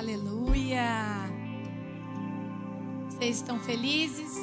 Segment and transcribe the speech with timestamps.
[0.00, 1.30] Aleluia!
[3.06, 4.34] Vocês estão felizes?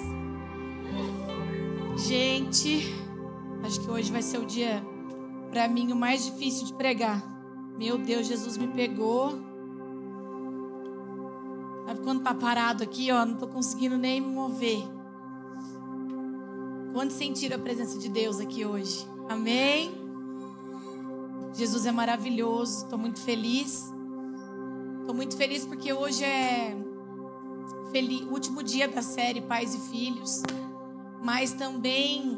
[1.98, 2.84] Gente,
[3.64, 4.86] acho que hoje vai ser o dia,
[5.50, 7.24] para mim, o mais difícil de pregar.
[7.76, 9.32] Meu Deus, Jesus me pegou.
[11.88, 14.84] Sabe quando tá parado aqui, ó, não tô conseguindo nem me mover.
[16.94, 19.08] Quando sentiram a presença de Deus aqui hoje?
[19.28, 19.92] Amém?
[21.52, 23.97] Jesus é maravilhoso, estou muito feliz.
[25.08, 26.76] Estou muito feliz porque hoje é
[28.30, 30.44] o último dia da série Pais e Filhos.
[31.24, 32.38] Mas também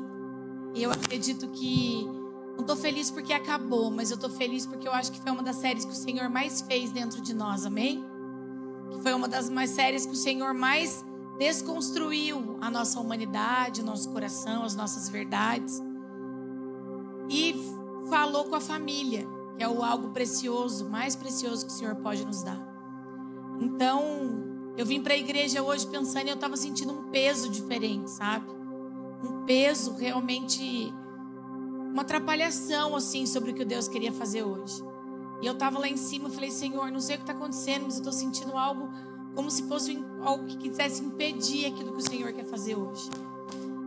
[0.76, 2.06] eu acredito que
[2.54, 5.42] não estou feliz porque acabou, mas eu estou feliz porque eu acho que foi uma
[5.42, 8.06] das séries que o Senhor mais fez dentro de nós, amém?
[8.92, 11.04] Que foi uma das mais séries que o Senhor mais
[11.40, 15.82] desconstruiu a nossa humanidade, o nosso coração, as nossas verdades.
[17.32, 17.56] E
[18.12, 22.26] falou com a família que é o algo precioso, mais precioso que o Senhor pode
[22.26, 22.58] nos dar.
[23.60, 28.10] Então, eu vim para a igreja hoje pensando e eu estava sentindo um peso diferente,
[28.10, 28.50] sabe?
[29.22, 30.94] Um peso realmente,
[31.92, 34.82] uma atrapalhação assim sobre o que Deus queria fazer hoje.
[35.42, 37.84] E eu estava lá em cima e falei, Senhor, não sei o que está acontecendo,
[37.84, 38.90] mas eu estou sentindo algo
[39.36, 43.10] como se fosse algo que quisesse impedir aquilo que o Senhor quer fazer hoje.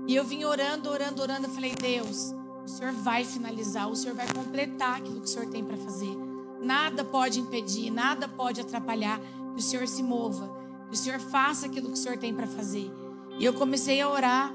[0.06, 1.46] E eu vim orando, orando, orando.
[1.46, 2.34] Eu falei, Deus,
[2.64, 6.16] o Senhor vai finalizar, o Senhor vai completar aquilo que o Senhor tem para fazer.
[6.60, 9.20] Nada pode impedir, nada pode atrapalhar
[9.54, 10.48] que o Senhor se mova,
[10.88, 12.90] que o Senhor faça aquilo que o Senhor tem para fazer.
[13.38, 14.54] E eu comecei a orar.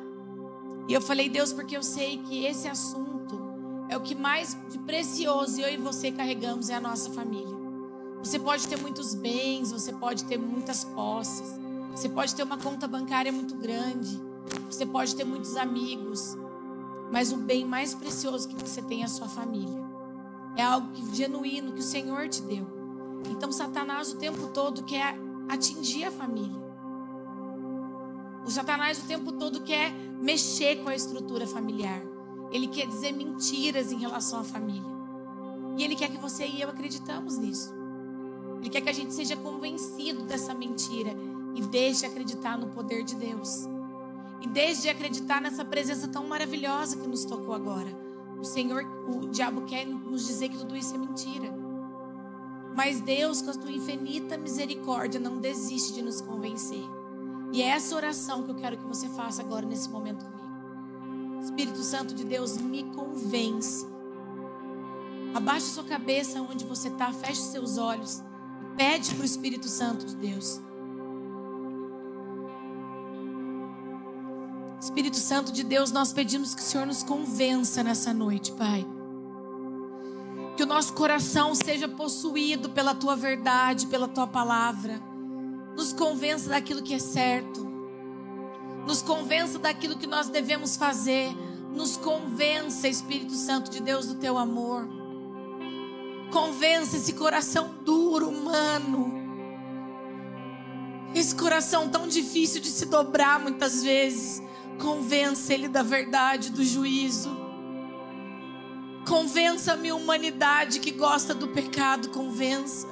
[0.87, 3.07] E eu falei, Deus, porque eu sei que esse assunto
[3.89, 7.55] é o que mais de precioso eu e você carregamos é a nossa família.
[8.23, 11.59] Você pode ter muitos bens, você pode ter muitas posses,
[11.91, 14.21] você pode ter uma conta bancária muito grande,
[14.69, 16.37] você pode ter muitos amigos,
[17.11, 19.83] mas o bem mais precioso que você tem é a sua família.
[20.55, 22.65] É algo que, genuíno que o Senhor te deu.
[23.29, 25.15] Então, Satanás o tempo todo quer
[25.47, 26.67] atingir a família.
[28.45, 32.01] O Satanás o tempo todo quer mexer com a estrutura familiar.
[32.51, 34.97] Ele quer dizer mentiras em relação à família.
[35.77, 37.73] E ele quer que você e eu acreditamos nisso.
[38.59, 41.11] Ele quer que a gente seja convencido dessa mentira
[41.55, 43.67] e deixe acreditar no poder de Deus.
[44.41, 47.89] E desde acreditar nessa presença tão maravilhosa que nos tocou agora,
[48.39, 51.51] o Senhor, o diabo quer nos dizer que tudo isso é mentira.
[52.75, 56.83] Mas Deus, com a sua infinita misericórdia, não desiste de nos convencer.
[57.51, 61.41] E é essa oração que eu quero que você faça agora nesse momento comigo.
[61.41, 63.87] Espírito Santo de Deus, me convence.
[65.33, 68.21] Abaixe sua cabeça onde você está, feche seus olhos.
[68.75, 70.61] Pede para o Espírito Santo de Deus.
[74.87, 78.87] Espírito Santo de Deus, nós pedimos que o Senhor nos convença nessa noite, Pai.
[80.55, 84.97] Que o nosso coração seja possuído pela tua verdade, pela tua palavra.
[85.75, 87.67] Nos convença daquilo que é certo.
[88.87, 91.35] Nos convença daquilo que nós devemos fazer.
[91.75, 94.87] Nos convença, Espírito Santo de Deus, do teu amor.
[96.31, 99.11] Convença esse coração duro, humano.
[101.13, 104.47] Esse coração tão difícil de se dobrar muitas vezes
[104.79, 107.35] Convença ele da verdade, do juízo.
[109.07, 112.87] Convença a minha humanidade que gosta do pecado, convença.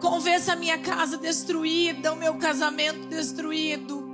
[0.00, 4.06] Convença a minha casa destruída, o meu casamento destruído,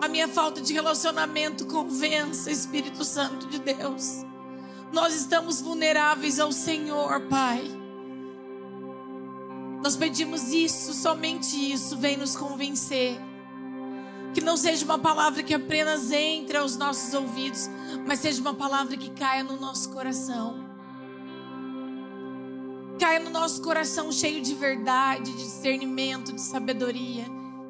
[0.00, 1.66] a minha falta de relacionamento.
[1.66, 4.24] Convença, Espírito Santo de Deus.
[4.92, 7.62] Nós estamos vulneráveis ao Senhor, Pai.
[9.82, 13.18] Nós pedimos isso, somente isso, vem nos convencer.
[14.34, 17.68] Que não seja uma palavra que apenas entre aos nossos ouvidos,
[18.06, 20.64] mas seja uma palavra que caia no nosso coração.
[22.98, 27.24] Caia no nosso coração cheio de verdade, de discernimento, de sabedoria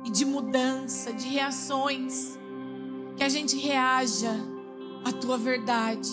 [0.05, 2.39] e de mudança, de reações.
[3.17, 4.33] Que a gente reaja
[5.05, 6.11] à tua verdade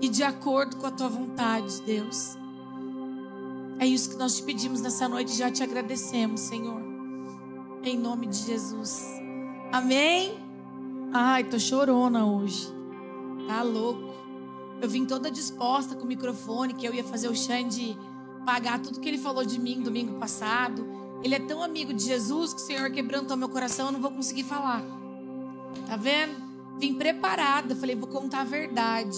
[0.00, 2.36] e de acordo com a tua vontade, Deus.
[3.78, 6.80] É isso que nós te pedimos nessa noite e já te agradecemos, Senhor.
[7.82, 9.21] Em nome de Jesus.
[9.72, 10.38] Amém?
[11.14, 12.68] Ai, tô chorona hoje.
[13.48, 14.12] Tá louco.
[14.82, 17.96] Eu vim toda disposta com o microfone, que eu ia fazer o Xande
[18.44, 20.86] pagar tudo que ele falou de mim domingo passado.
[21.24, 24.10] Ele é tão amigo de Jesus que o Senhor quebrantou meu coração, eu não vou
[24.10, 24.82] conseguir falar.
[25.86, 26.36] Tá vendo?
[26.78, 29.16] Vim preparada, falei, vou contar a verdade.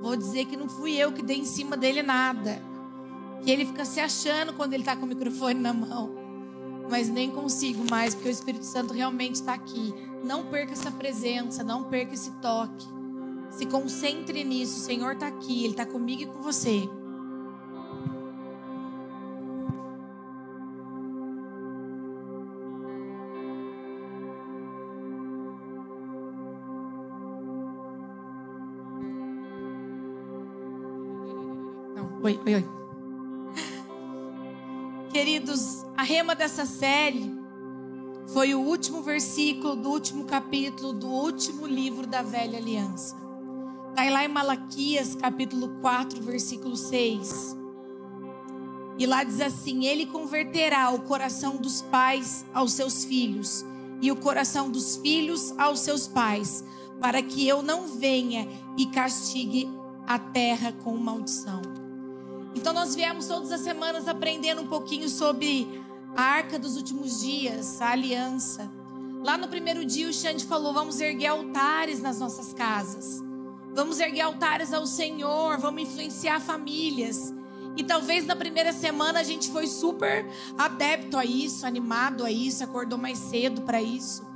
[0.00, 2.62] Vou dizer que não fui eu que dei em cima dele nada.
[3.44, 6.21] Que ele fica se achando quando ele tá com o microfone na mão
[6.92, 9.94] mas nem consigo mais, porque o Espírito Santo realmente está aqui.
[10.22, 12.86] Não perca essa presença, não perca esse toque.
[13.48, 14.76] Se concentre nisso.
[14.76, 16.86] O Senhor está aqui, Ele está comigo e com você.
[32.22, 32.68] Oi, oi, oi.
[35.10, 37.32] Queridos, a rema dessa série
[38.28, 43.16] foi o último versículo do último capítulo do último livro da Velha Aliança.
[43.90, 47.56] Está lá em Malaquias, capítulo 4, versículo 6.
[48.98, 53.64] E lá diz assim: Ele converterá o coração dos pais aos seus filhos,
[54.00, 56.64] e o coração dos filhos aos seus pais,
[57.00, 58.48] para que eu não venha
[58.78, 59.68] e castigue
[60.06, 61.60] a terra com maldição.
[62.54, 65.81] Então, nós viemos todas as semanas aprendendo um pouquinho sobre
[66.16, 68.70] a arca dos últimos dias, a aliança.
[69.24, 73.22] Lá no primeiro dia, o Xande falou: vamos erguer altares nas nossas casas.
[73.74, 77.32] Vamos erguer altares ao Senhor, vamos influenciar famílias.
[77.74, 80.26] E talvez na primeira semana a gente foi super
[80.58, 84.26] adepto a isso, animado a isso, acordou mais cedo para isso.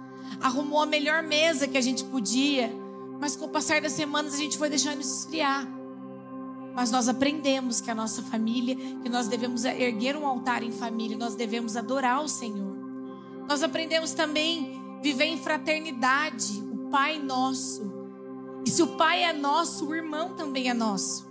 [0.40, 2.72] Arrumou a melhor mesa que a gente podia.
[3.20, 5.75] Mas com o passar das semanas a gente foi deixando isso esfriar.
[6.76, 11.16] Mas nós aprendemos que a nossa família, que nós devemos erguer um altar em família,
[11.16, 12.76] nós devemos adorar o Senhor.
[13.48, 17.90] Nós aprendemos também viver em fraternidade, o Pai nosso.
[18.66, 21.26] E se o pai é nosso, o irmão também é nosso.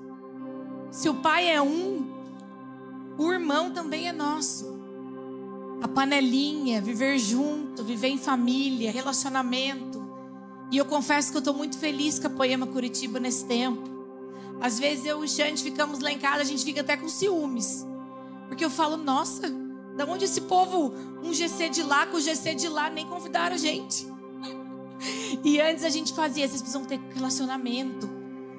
[0.90, 2.08] Se o pai é um,
[3.18, 4.74] o irmão também é nosso.
[5.82, 10.04] A panelinha, viver junto, viver em família, relacionamento.
[10.72, 13.95] E eu confesso que eu estou muito feliz com a Poema Curitiba nesse tempo.
[14.62, 17.08] Às vezes eu e o Xande ficamos lá em casa, a gente fica até com
[17.08, 17.86] ciúmes.
[18.48, 19.50] Porque eu falo, nossa,
[19.96, 20.94] da onde esse povo,
[21.24, 24.08] um GC de lá com o GC de lá, nem convidaram a gente.
[25.44, 28.10] E antes a gente fazia, vocês precisam ter relacionamento.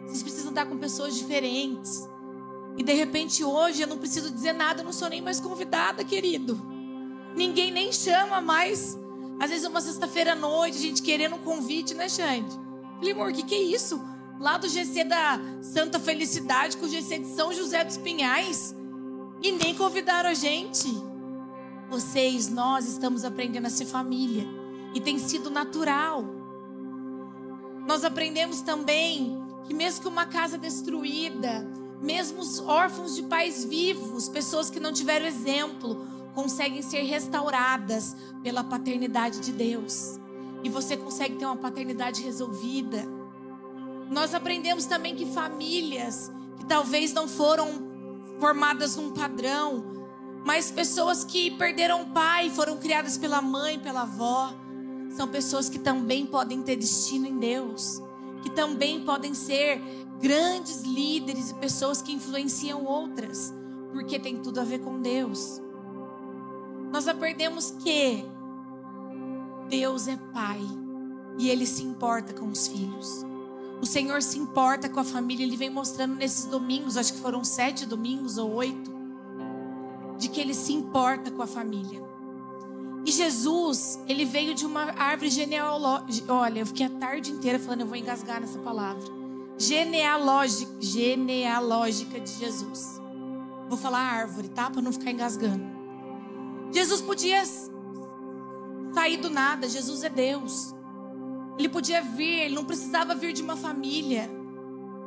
[0.07, 2.09] Vocês precisam estar com pessoas diferentes.
[2.77, 6.05] E de repente hoje eu não preciso dizer nada, eu não sou nem mais convidada,
[6.05, 6.61] querido.
[7.35, 8.99] Ninguém nem chama mais.
[9.41, 12.55] Às vezes uma sexta-feira à noite, a gente querendo um convite, né, Xande?
[12.97, 14.03] Falei, amor, o que, que é isso?
[14.39, 18.75] Lá do GC da Santa Felicidade com o GC de São José dos Pinhais.
[19.43, 20.89] E nem convidaram a gente.
[21.89, 24.47] Vocês, nós estamos aprendendo a ser família.
[24.95, 26.25] E tem sido natural.
[27.87, 31.67] Nós aprendemos também que mesmo que uma casa destruída,
[32.01, 36.05] mesmo os órfãos de pais vivos, pessoas que não tiveram exemplo,
[36.35, 40.21] conseguem ser restauradas pela paternidade de Deus.
[40.63, 43.16] E você consegue ter uma paternidade resolvida.
[44.11, 47.69] Nós aprendemos também que famílias que talvez não foram
[48.39, 49.85] formadas num padrão,
[50.45, 54.55] mas pessoas que perderam o pai, foram criadas pela mãe, pela avó,
[55.11, 58.01] são pessoas que também podem ter destino em Deus,
[58.43, 59.81] que também podem ser
[60.21, 63.53] grandes líderes e pessoas que influenciam outras,
[63.93, 65.61] porque tem tudo a ver com Deus.
[66.93, 68.25] Nós aprendemos que
[69.69, 70.61] Deus é Pai
[71.39, 73.25] e Ele se importa com os filhos.
[73.81, 75.45] O Senhor se importa com a família.
[75.45, 78.91] Ele vem mostrando nesses domingos, acho que foram sete domingos ou oito,
[80.19, 82.07] de que Ele se importa com a família.
[83.07, 86.33] E Jesus, ele veio de uma árvore genealógica.
[86.33, 89.05] Olha, eu fiquei a tarde inteira falando, eu vou engasgar nessa palavra.
[89.57, 93.01] Genealógica, genealógica de Jesus.
[93.69, 94.69] Vou falar árvore, tá?
[94.69, 95.65] Para não ficar engasgando.
[96.73, 97.45] Jesus podia
[98.93, 99.69] sair do nada.
[99.69, 100.75] Jesus é Deus.
[101.59, 104.31] Ele podia vir, ele não precisava vir de uma família.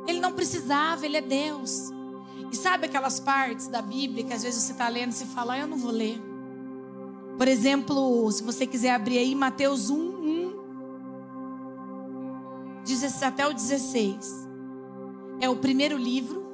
[0.06, 1.90] Ele não precisava, ele é Deus.
[2.50, 5.54] E sabe aquelas partes da Bíblia que às vezes você está lendo e você fala,
[5.54, 6.20] ah, eu não vou ler.
[7.38, 10.60] Por exemplo, se você quiser abrir aí Mateus 1, 1
[13.24, 14.48] até o 16.
[15.40, 16.44] É o primeiro livro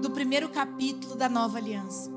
[0.00, 2.10] do primeiro capítulo da nova aliança.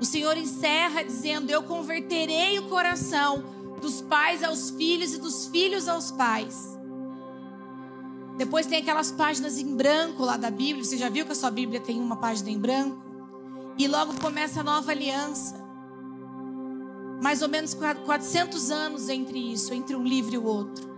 [0.00, 5.88] O Senhor encerra dizendo: Eu converterei o coração dos pais aos filhos e dos filhos
[5.88, 6.76] aos pais.
[8.36, 10.84] Depois tem aquelas páginas em branco lá da Bíblia.
[10.84, 13.02] Você já viu que a sua Bíblia tem uma página em branco?
[13.78, 15.66] E logo começa a nova aliança
[17.20, 20.88] mais ou menos 400 anos entre isso, entre um livro e o outro.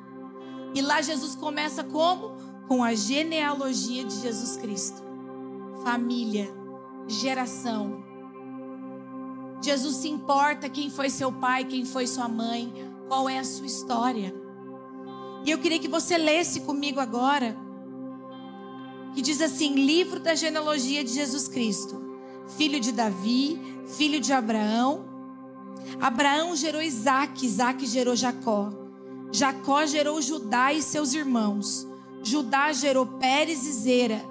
[0.74, 2.36] E lá Jesus começa como?
[2.66, 5.02] Com a genealogia de Jesus Cristo.
[5.82, 6.52] Família,
[7.06, 8.04] geração.
[9.60, 12.72] Jesus se importa quem foi seu pai, quem foi sua mãe,
[13.08, 14.34] qual é a sua história.
[15.44, 17.56] E eu queria que você lesse comigo agora,
[19.14, 22.00] que diz assim: Livro da genealogia de Jesus Cristo,
[22.56, 25.08] filho de Davi, filho de Abraão,
[26.00, 28.70] Abraão gerou Isaac, Isaac gerou Jacó.
[29.32, 31.86] Jacó gerou Judá e seus irmãos.
[32.22, 34.22] Judá gerou Pérez e Zera,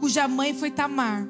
[0.00, 1.28] cuja mãe foi Tamar.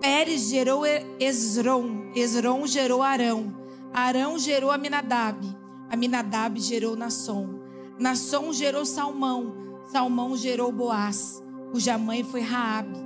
[0.00, 0.82] Pérez gerou
[1.18, 3.56] Esron, Esron gerou Arão.
[3.92, 5.44] Arão gerou Aminadab.
[5.90, 7.60] Aminadab gerou Nasson.
[7.98, 9.68] Nasson gerou Salmão.
[9.90, 12.98] Salmão gerou Boaz, cuja mãe foi Raabe.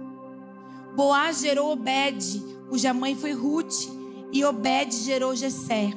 [0.97, 3.89] Boaz gerou Obed, cuja mãe foi Ruth,
[4.33, 5.93] e Obed gerou Jessé.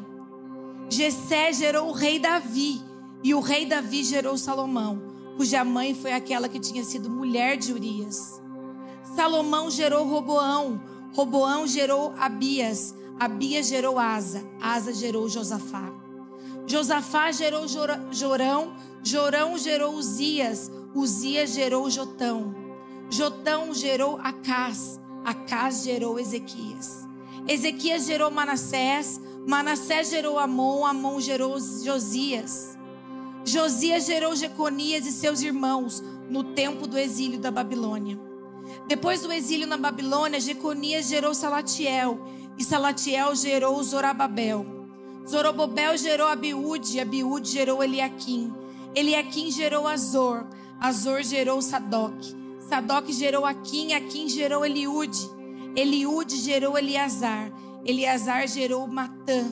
[0.88, 2.82] Jessé gerou o rei Davi,
[3.24, 5.02] e o rei Davi gerou Salomão,
[5.36, 8.40] cuja mãe foi aquela que tinha sido mulher de Urias.
[9.16, 10.82] Salomão gerou Roboão,
[11.14, 15.90] Roboão gerou Abias, Abias gerou Asa, Asa gerou Josafá.
[16.68, 17.66] Josafá gerou
[18.12, 22.54] Jorão, Jorão gerou Uzias, Uzias gerou Jotão.
[23.10, 27.08] Jotão gerou Acás, Acás gerou Ezequias.
[27.48, 32.78] Ezequias gerou Manassés, Manassés gerou Amon, Amon gerou Josias.
[33.46, 38.25] Josias gerou Jeconias e seus irmãos no tempo do exílio da Babilônia.
[38.88, 42.20] Depois do exílio na Babilônia, Jeconias gerou Salatiel,
[42.58, 44.66] e Salatiel gerou Zorababel.
[45.28, 48.54] Zorobabel gerou Abiúde, Abiúde gerou Eliaquim.
[48.94, 50.46] Eliaquim gerou Azor,
[50.80, 52.14] Azor gerou Sadoc.
[52.70, 55.30] Sadoc gerou Aquim, Aquim gerou Eliúde.
[55.76, 57.52] Eliúde gerou Eleazar,
[57.84, 59.44] Eleazar gerou Matã,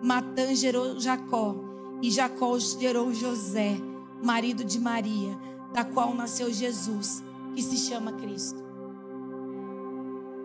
[0.00, 1.56] Matã gerou Jacó,
[2.00, 3.76] e Jacó gerou José,
[4.22, 5.36] marido de Maria,
[5.72, 8.61] da qual nasceu Jesus, que se chama Cristo.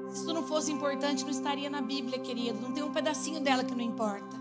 [0.09, 2.59] Se isso não fosse importante, não estaria na Bíblia, querido.
[2.61, 4.35] Não tem um pedacinho dela que não importa.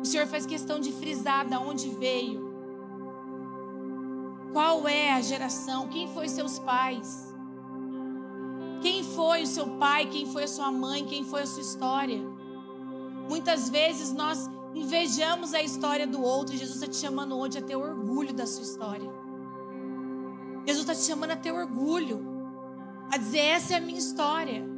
[0.00, 2.52] O Senhor faz questão de frisar de onde veio.
[4.52, 5.88] Qual é a geração?
[5.88, 7.32] Quem foi seus pais?
[8.82, 10.06] Quem foi o seu pai?
[10.06, 11.04] Quem foi a sua mãe?
[11.04, 12.20] Quem foi a sua história?
[13.28, 17.76] Muitas vezes nós invejamos a história do outro Jesus está te chamando hoje a ter
[17.76, 19.10] orgulho da sua história.
[20.66, 22.20] Jesus está te chamando a ter orgulho,
[23.10, 24.71] a dizer: essa é a minha história.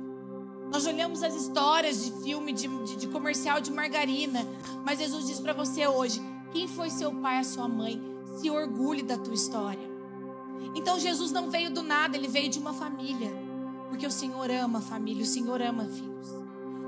[0.74, 4.44] Nós olhamos as histórias de filme, de, de, de comercial de margarina,
[4.84, 8.02] mas Jesus diz para você hoje: quem foi seu pai, a sua mãe?
[8.40, 9.88] Se orgulhe da tua história.
[10.74, 13.30] Então Jesus não veio do nada, ele veio de uma família,
[13.88, 16.26] porque o Senhor ama família, o Senhor ama filhos.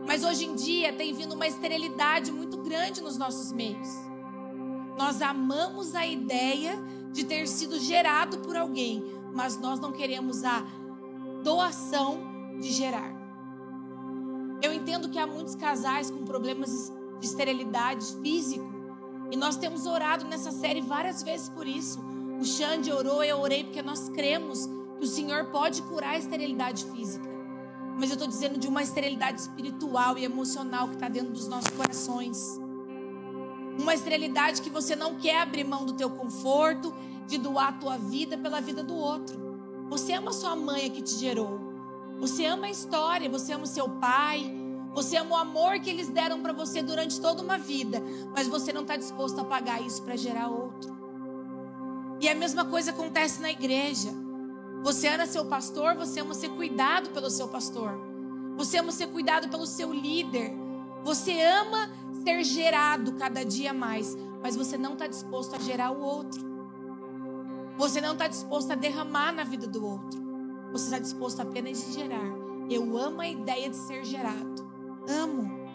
[0.05, 3.89] Mas hoje em dia tem vindo uma esterilidade muito grande nos nossos meios.
[4.99, 6.77] Nós amamos a ideia
[7.13, 10.67] de ter sido gerado por alguém, mas nós não queremos a
[11.45, 12.19] doação
[12.59, 13.16] de gerar.
[14.63, 18.67] Eu entendo que há muitos casais com problemas de esterilidade físico.
[19.31, 22.01] E nós temos orado nessa série várias vezes por isso.
[22.41, 24.67] O Xande orou, eu orei, porque nós cremos
[24.99, 27.27] que o Senhor pode curar a esterilidade física.
[27.99, 31.71] Mas eu estou dizendo de uma esterilidade espiritual e emocional que está dentro dos nossos
[31.71, 32.61] corações.
[33.79, 36.95] Uma esterilidade que você não quer abrir mão do teu conforto,
[37.27, 39.39] de doar a tua vida pela vida do outro.
[39.89, 41.66] Você ama sua mãe que te gerou.
[42.19, 44.53] Você ama a história, você ama o seu pai,
[44.95, 48.03] você ama o amor que eles deram para você durante toda uma vida,
[48.35, 50.97] mas você não está disposto a pagar isso para gerar outro.
[52.21, 54.09] E a mesma coisa acontece na igreja.
[54.83, 57.93] Você ama seu pastor, você ama ser cuidado pelo seu pastor.
[58.57, 60.53] Você ama ser cuidado pelo seu líder.
[61.05, 61.91] Você ama
[62.25, 66.43] ser gerado cada dia mais, mas você não está disposto a gerar o outro.
[67.77, 70.26] Você não está disposto a derramar na vida do outro.
[70.73, 72.33] Você está disposto apenas a gerar.
[72.69, 74.67] Eu amo a ideia de ser gerado.
[75.09, 75.67] Amo.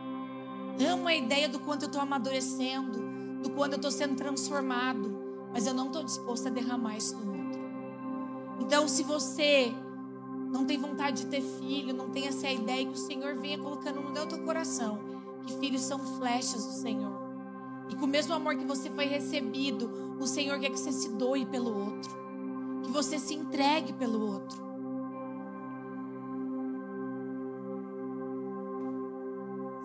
[0.85, 2.99] Amo a ideia do quanto eu estou amadurecendo,
[3.41, 5.15] do quanto eu estou sendo transformado.
[5.53, 7.61] Mas eu não estou disposto a derramar isso no outro.
[8.59, 9.73] Então, se você
[10.51, 14.01] não tem vontade de ter filho, não tem essa ideia que o Senhor venha colocando
[14.01, 14.99] no teu coração,
[15.45, 17.21] que filhos são flechas do Senhor.
[17.89, 21.09] E com o mesmo amor que você foi recebido, o Senhor quer que você se
[21.09, 22.11] doe pelo outro,
[22.83, 24.70] que você se entregue pelo outro.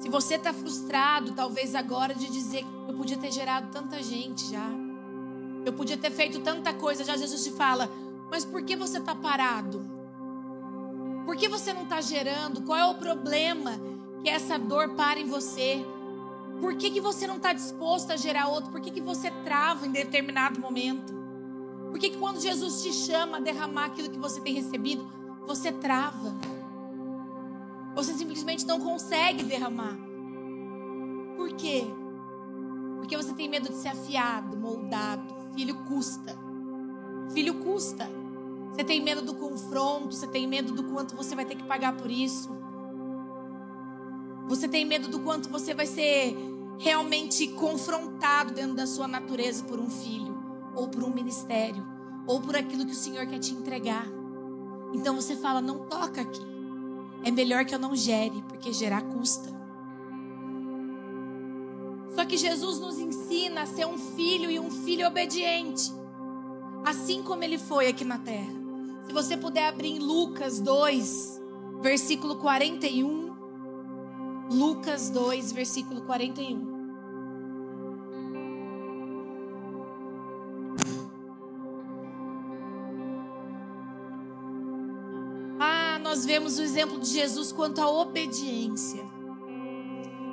[0.07, 4.53] Se você está frustrado, talvez agora, de dizer que eu podia ter gerado tanta gente
[4.53, 4.71] já.
[5.65, 7.17] Eu podia ter feito tanta coisa já.
[7.17, 7.91] Jesus te fala,
[8.31, 9.85] mas por que você está parado?
[11.25, 12.63] Por que você não está gerando?
[12.63, 13.73] Qual é o problema
[14.23, 15.85] que essa dor para em você?
[16.61, 18.71] Por que, que você não está disposto a gerar outro?
[18.71, 21.13] Por que, que você trava em determinado momento?
[21.91, 25.05] Por que, que quando Jesus te chama a derramar aquilo que você tem recebido,
[25.49, 26.33] você trava?
[27.97, 29.97] Você simplesmente não consegue derramar.
[31.35, 31.85] Por quê?
[32.99, 35.35] Porque você tem medo de ser afiado, moldado.
[35.55, 36.39] Filho custa.
[37.33, 38.07] Filho custa.
[38.71, 41.97] Você tem medo do confronto, você tem medo do quanto você vai ter que pagar
[41.97, 42.51] por isso.
[44.47, 46.37] Você tem medo do quanto você vai ser
[46.79, 50.39] realmente confrontado dentro da sua natureza por um filho,
[50.75, 51.83] ou por um ministério,
[52.27, 54.07] ou por aquilo que o Senhor quer te entregar.
[54.93, 56.56] Então você fala: não toca aqui.
[57.25, 59.55] É melhor que eu não gere, porque gerar custa.
[62.15, 65.93] Só que Jesus nos ensina a ser um filho e um filho obediente,
[66.85, 68.55] assim como ele foi aqui na terra.
[69.07, 71.41] Se você puder abrir em Lucas 2,
[71.81, 73.37] versículo 41.
[74.51, 76.76] Lucas 2, versículo 41.
[86.17, 89.05] Nós vemos o exemplo de Jesus quanto à obediência.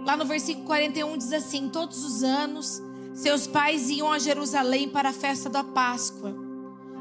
[0.06, 2.82] Lá no versículo 41 diz assim: Todos os anos
[3.13, 6.34] seus pais iam a Jerusalém para a festa da Páscoa.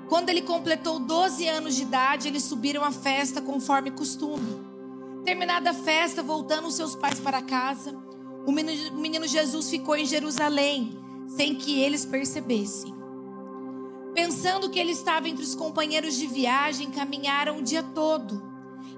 [0.09, 4.61] Quando ele completou 12 anos de idade, eles subiram à festa conforme costume.
[5.25, 7.97] Terminada a festa, voltando seus pais para casa,
[8.45, 10.99] o menino, o menino Jesus ficou em Jerusalém,
[11.29, 12.93] sem que eles percebessem.
[14.12, 18.51] Pensando que ele estava entre os companheiros de viagem, caminharam o dia todo.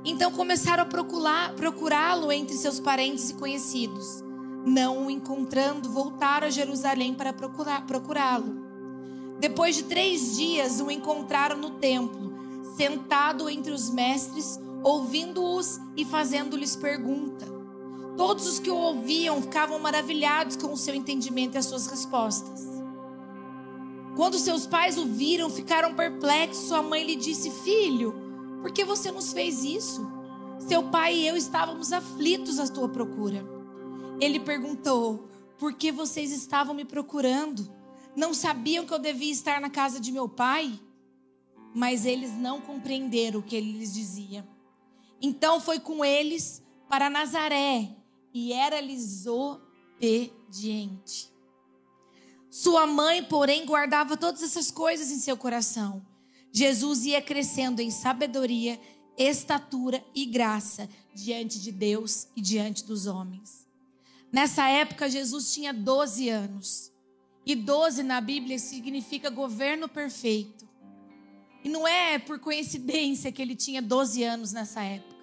[0.05, 4.25] Então começaram a procurá-lo entre seus parentes e conhecidos
[4.65, 8.65] não o encontrando, voltaram a Jerusalém para procurá-lo.
[9.39, 12.33] Depois de três dias, o encontraram no templo,
[12.77, 17.47] sentado entre os mestres, ouvindo-os e fazendo-lhes pergunta.
[18.17, 22.65] Todos os que o ouviam ficavam maravilhados com o seu entendimento e as suas respostas.
[24.17, 26.69] Quando seus pais o viram, ficaram perplexos.
[26.69, 28.15] Sua mãe lhe disse: Filho,
[28.65, 30.11] por que você nos fez isso?
[30.59, 33.45] Seu pai e eu estávamos aflitos à tua procura.
[34.19, 35.29] Ele perguntou:
[35.59, 37.71] Por que vocês estavam me procurando?
[38.17, 40.81] Não sabiam que eu devia estar na casa de meu pai?
[41.75, 44.49] Mas eles não compreenderam o que ele lhes dizia.
[45.21, 47.95] Então foi com eles para Nazaré
[48.33, 51.31] e era-lhes obediente.
[52.49, 56.14] Sua mãe, porém, guardava todas essas coisas em seu coração.
[56.57, 58.81] Jesus ia crescendo em sabedoria,
[59.19, 63.67] estatura e graça diante de Deus e diante dos homens.
[64.31, 66.93] Nessa época, Jesus tinha 12 anos.
[67.45, 70.65] E 12 na Bíblia significa governo perfeito.
[71.65, 75.15] E não é por coincidência que ele tinha 12 anos nessa época.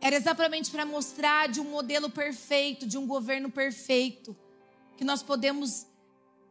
[0.00, 4.36] Era exatamente para mostrar de um modelo perfeito, de um governo perfeito,
[4.96, 5.86] que nós podemos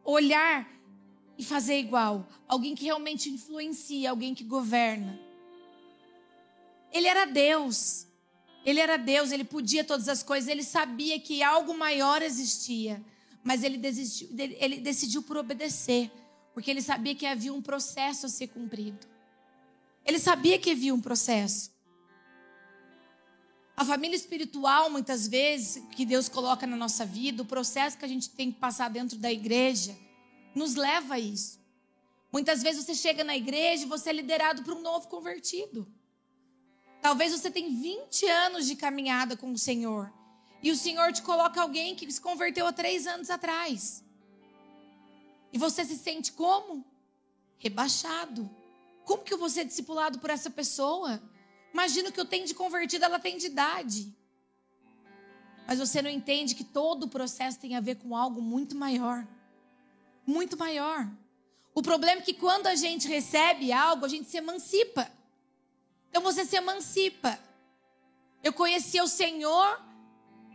[0.02, 0.66] olhar
[1.42, 2.26] e fazer igual.
[2.46, 5.18] Alguém que realmente influencia, alguém que governa.
[6.92, 8.06] Ele era Deus.
[8.64, 13.04] Ele era Deus, ele podia todas as coisas, ele sabia que algo maior existia,
[13.42, 16.12] mas ele, desistiu, ele decidiu por obedecer,
[16.54, 19.04] porque ele sabia que havia um processo a ser cumprido.
[20.04, 21.72] Ele sabia que havia um processo.
[23.76, 28.08] A família espiritual, muitas vezes, que Deus coloca na nossa vida, o processo que a
[28.08, 29.98] gente tem que passar dentro da igreja,
[30.54, 31.60] nos leva a isso.
[32.32, 35.86] Muitas vezes você chega na igreja e você é liderado por um novo convertido.
[37.02, 40.12] Talvez você tenha 20 anos de caminhada com o Senhor.
[40.62, 44.04] E o Senhor te coloca alguém que se converteu há três anos atrás.
[45.52, 46.84] E você se sente como?
[47.58, 48.48] Rebaixado.
[49.04, 51.20] Como que eu vou ser discipulado por essa pessoa?
[51.72, 54.14] Imagina que eu tenho de convertida, ela tem de idade.
[55.66, 59.26] Mas você não entende que todo o processo tem a ver com algo muito maior.
[60.26, 61.08] Muito maior.
[61.74, 65.10] O problema é que quando a gente recebe algo, a gente se emancipa.
[66.10, 67.38] Então você se emancipa.
[68.42, 69.80] Eu conheci o Senhor,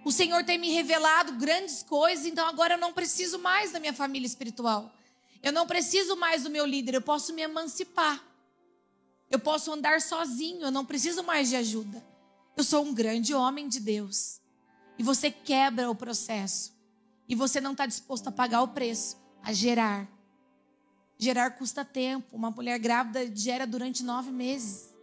[0.06, 3.94] o Senhor tem me revelado grandes coisas, então agora eu não preciso mais da minha
[3.94, 4.94] família espiritual.
[5.42, 8.24] Eu não preciso mais do meu líder, eu posso me emancipar.
[9.30, 12.06] Eu posso andar sozinho, eu não preciso mais de ajuda.
[12.56, 14.40] Eu sou um grande homem de Deus.
[14.98, 16.74] E você quebra o processo.
[17.28, 20.10] E você não está disposto a pagar o preço, a gerar.
[21.18, 22.36] Gerar custa tempo.
[22.36, 24.94] Uma mulher grávida gera durante nove meses.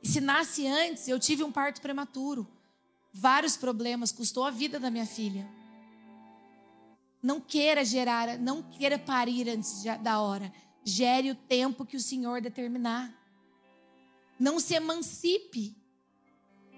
[0.00, 2.46] E se nasce antes, eu tive um parto prematuro.
[3.12, 5.48] Vários problemas, custou a vida da minha filha.
[7.20, 10.52] Não queira gerar, não queira parir antes da hora.
[10.84, 13.12] Gere o tempo que o Senhor determinar.
[14.38, 15.76] Não se emancipe.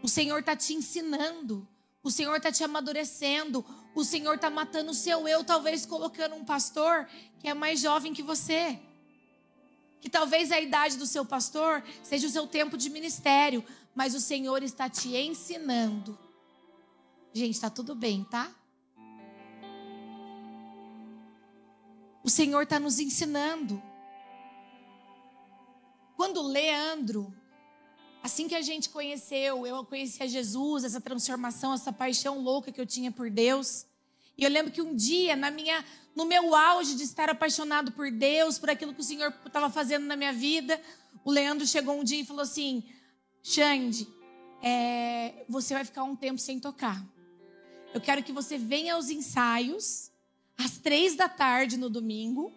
[0.03, 1.68] O Senhor está te ensinando.
[2.03, 3.65] O Senhor está te amadurecendo.
[3.95, 7.09] O Senhor está matando o seu eu, talvez colocando um pastor
[7.39, 8.79] que é mais jovem que você
[10.01, 13.63] que talvez a idade do seu pastor seja o seu tempo de ministério,
[13.95, 16.19] mas o Senhor está te ensinando.
[17.33, 18.51] Gente, está tudo bem, tá?
[22.25, 23.83] O Senhor está nos ensinando.
[26.17, 27.35] Quando Leandro,
[28.23, 32.81] assim que a gente conheceu, eu conheci a Jesus, essa transformação, essa paixão louca que
[32.81, 33.87] eu tinha por Deus.
[34.37, 38.11] E eu lembro que um dia, na minha no meu auge de estar apaixonado por
[38.11, 40.81] Deus, por aquilo que o Senhor estava fazendo na minha vida,
[41.25, 42.83] o Leandro chegou um dia e falou assim:
[43.43, 44.07] Xande,
[44.63, 47.03] é, você vai ficar um tempo sem tocar.
[47.95, 50.11] Eu quero que você venha aos ensaios
[50.57, 52.53] às três da tarde no domingo.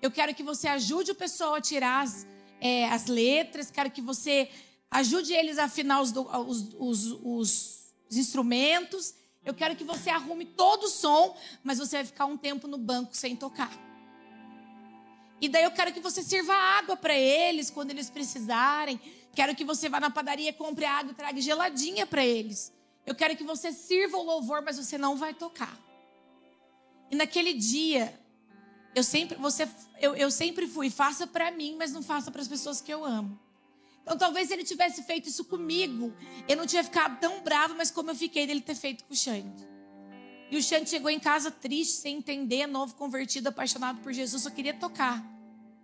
[0.00, 2.26] Eu quero que você ajude o pessoal a tirar as,
[2.60, 3.70] é, as letras.
[3.70, 4.48] Quero que você
[4.90, 9.14] Ajude eles a afinar os, os, os, os instrumentos.
[9.44, 12.78] Eu quero que você arrume todo o som, mas você vai ficar um tempo no
[12.78, 13.70] banco sem tocar.
[15.40, 19.00] E daí eu quero que você sirva água para eles quando eles precisarem.
[19.34, 22.72] Quero que você vá na padaria, compre água e traga geladinha para eles.
[23.06, 25.78] Eu quero que você sirva o louvor, mas você não vai tocar.
[27.10, 28.18] E naquele dia,
[28.94, 29.68] eu sempre, você,
[30.00, 33.04] eu, eu sempre fui, faça para mim, mas não faça para as pessoas que eu
[33.04, 33.38] amo.
[34.08, 36.14] Então talvez ele tivesse feito isso comigo,
[36.48, 39.16] eu não tinha ficado tão bravo, mas como eu fiquei dele ter feito com o
[39.16, 39.68] Xande.
[40.50, 44.48] E o Xande chegou em casa triste, sem entender, novo convertido, apaixonado por Jesus, só
[44.48, 45.22] queria tocar.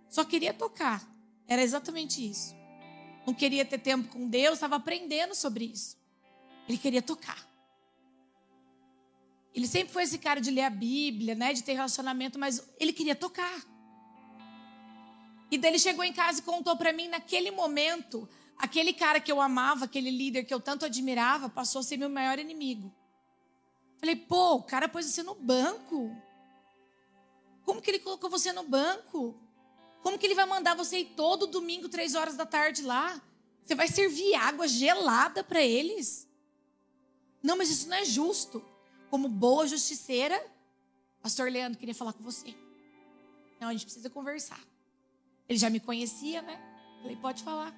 [0.09, 1.07] Só queria tocar.
[1.47, 2.55] Era exatamente isso.
[3.27, 5.95] Não queria ter tempo com Deus, estava aprendendo sobre isso.
[6.67, 7.47] Ele queria tocar.
[9.53, 12.91] Ele sempre foi esse cara de ler a Bíblia, né, de ter relacionamento, mas ele
[12.91, 13.63] queria tocar.
[15.55, 19.31] E daí ele chegou em casa e contou para mim naquele momento, aquele cara que
[19.31, 22.93] eu amava, aquele líder que eu tanto admirava, passou a ser meu maior inimigo.
[23.97, 26.13] Falei, pô, o cara pôs você no banco.
[27.63, 29.33] Como que ele colocou você no banco?
[30.03, 33.21] Como que ele vai mandar você ir todo domingo, três horas da tarde lá?
[33.63, 36.27] Você vai servir água gelada para eles?
[37.41, 38.61] Não, mas isso não é justo
[39.09, 40.37] como boa justiceira,
[41.21, 42.53] pastor Leandro queria falar com você.
[43.57, 44.59] Não, a gente precisa conversar.
[45.47, 46.59] Ele já me conhecia, né?
[47.01, 47.73] Falei, pode falar.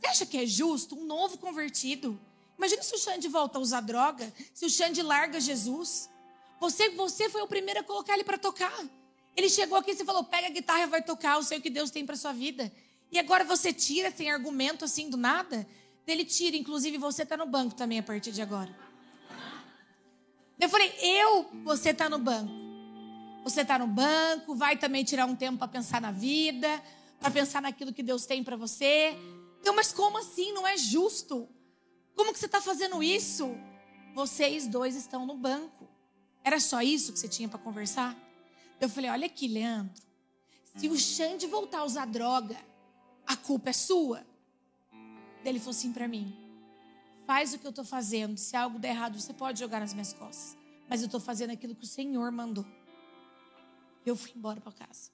[0.00, 2.20] Você acha que é justo um novo convertido?
[2.58, 6.10] Imagina se o Xande volta a usar droga, se o Xande larga Jesus.
[6.60, 8.72] Você, você foi o primeiro a colocar ele para tocar.
[9.36, 11.62] Ele chegou aqui e você falou: pega a guitarra e vai tocar, eu sei o
[11.62, 12.72] que Deus tem para sua vida.
[13.10, 15.66] E agora você tira sem argumento assim do nada?
[16.06, 18.74] Ele tira, inclusive você está no banco também a partir de agora.
[20.58, 22.71] Eu falei, eu, você está no banco.
[23.42, 26.82] Você está no banco, vai também tirar um tempo para pensar na vida,
[27.18, 29.16] para pensar naquilo que Deus tem para você.
[29.60, 30.52] Então, mas como assim?
[30.52, 31.48] Não é justo.
[32.14, 33.56] Como que você está fazendo isso?
[34.14, 35.88] Vocês dois estão no banco.
[36.44, 38.16] Era só isso que você tinha para conversar?
[38.80, 40.02] Eu falei, olha aqui, Leandro.
[40.76, 42.56] Se o Xande voltar a usar droga,
[43.26, 44.26] a culpa é sua.
[45.44, 46.34] Ele falou assim para mim:
[47.26, 48.36] Faz o que eu estou fazendo.
[48.38, 50.56] Se algo der errado, você pode jogar nas minhas costas.
[50.88, 52.66] Mas eu estou fazendo aquilo que o Senhor mandou.
[54.04, 55.10] Eu fui embora para casa.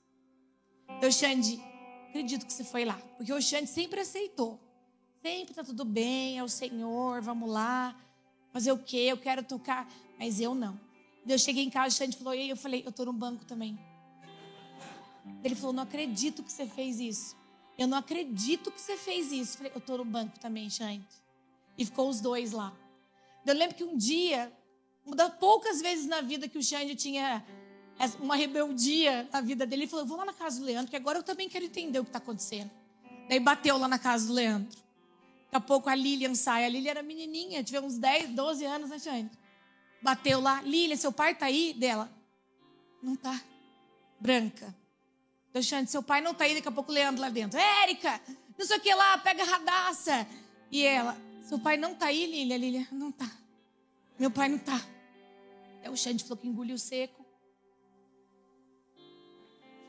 [0.96, 1.62] Então, Xande,
[2.08, 2.94] acredito que você foi lá.
[3.16, 4.58] Porque o Xande sempre aceitou.
[5.22, 7.94] Sempre está tudo bem, é o Senhor, vamos lá.
[8.52, 9.08] Fazer o quê?
[9.08, 9.88] Eu quero tocar.
[10.18, 10.80] Mas eu não.
[11.26, 13.78] Eu cheguei em casa, o Xande falou, e eu falei, eu estou no banco também.
[15.44, 17.36] Ele falou, não acredito que você fez isso.
[17.76, 19.52] Eu não acredito que você fez isso.
[19.52, 21.06] Eu falei, eu estou no banco também, Xande.
[21.76, 22.72] E ficou os dois lá.
[23.46, 24.52] Eu lembro que um dia,
[25.04, 27.44] uma das poucas vezes na vida que o Xande tinha
[28.20, 31.18] uma rebeldia na vida dele, ele falou: vou lá na casa do Leandro, que agora
[31.18, 32.70] eu também quero entender o que está acontecendo.
[33.28, 34.78] Daí bateu lá na casa do Leandro.
[35.50, 36.64] Daqui a pouco a Lilian sai.
[36.64, 39.30] A Lilian era menininha, tinha uns 10, 12 anos, né, Xande?
[40.00, 40.62] Bateu lá.
[40.62, 41.74] Lilian, seu pai está aí?
[41.74, 42.10] Dela.
[43.02, 43.40] Não tá.
[44.20, 44.74] Branca.
[45.60, 46.54] Xande, seu pai não está aí.
[46.54, 47.58] Daqui a pouco o Leandro lá dentro.
[47.58, 48.20] Érica,
[48.56, 50.26] não sei o que lá, pega a radaça.
[50.70, 52.56] E ela, seu pai não tá aí, Lília?
[52.56, 53.30] Lília, não tá.
[54.18, 54.80] Meu pai não tá.
[55.82, 57.24] É o Xande falou que engoliu seco.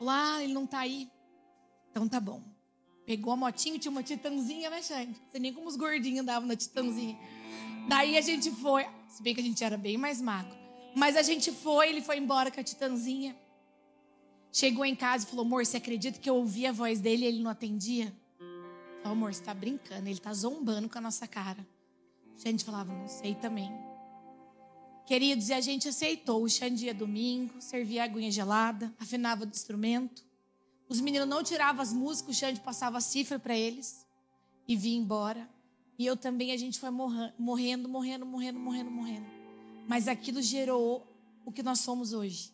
[0.00, 1.10] Falou, ah, ele não tá aí.
[1.90, 2.42] Então tá bom.
[3.04, 5.20] Pegou a motinha, tinha uma titãzinha, né, Xande?
[5.20, 7.18] Não sei nem como os gordinhos andavam na titãzinha.
[7.86, 10.56] Daí a gente foi, se bem que a gente era bem mais magro.
[10.96, 13.36] Mas a gente foi, ele foi embora com a titãzinha.
[14.50, 17.28] Chegou em casa e falou, amor, você acredita que eu ouvi a voz dele e
[17.28, 18.10] ele não atendia?
[19.04, 21.66] Oh, amor, você está brincando, ele está zombando com a nossa cara.
[22.34, 23.70] A gente falava, não sei também.
[25.10, 26.44] Queridos, e a gente aceitou.
[26.44, 30.24] O Xandia domingo, servia aguinha gelada, afinava do instrumento.
[30.88, 34.06] Os meninos não tiravam as músicas, o Xande passava a cifra para eles
[34.68, 35.50] e vinha embora.
[35.98, 37.34] E eu também, a gente foi morrendo,
[37.88, 39.26] morrendo, morrendo, morrendo, morrendo.
[39.88, 41.04] Mas aquilo gerou
[41.44, 42.52] o que nós somos hoje.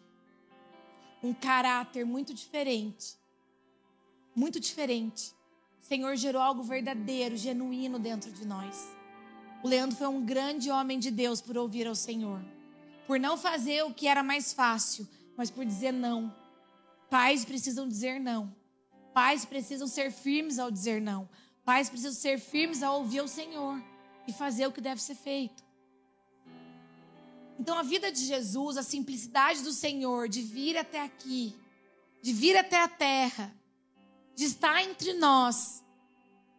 [1.23, 3.19] Um caráter muito diferente.
[4.35, 5.35] Muito diferente.
[5.79, 8.97] Senhor gerou algo verdadeiro, genuíno dentro de nós.
[9.63, 12.41] O Leandro foi um grande homem de Deus por ouvir ao Senhor,
[13.07, 16.35] por não fazer o que era mais fácil, mas por dizer não.
[17.11, 18.55] Pais precisam dizer não.
[19.13, 21.29] Pais precisam ser firmes ao dizer não.
[21.65, 23.83] Pais precisam ser firmes ao ouvir o Senhor
[24.27, 25.65] e fazer o que deve ser feito.
[27.59, 31.57] Então, a vida de Jesus, a simplicidade do Senhor, de vir até aqui,
[32.21, 33.55] de vir até a terra,
[34.35, 35.83] de estar entre nós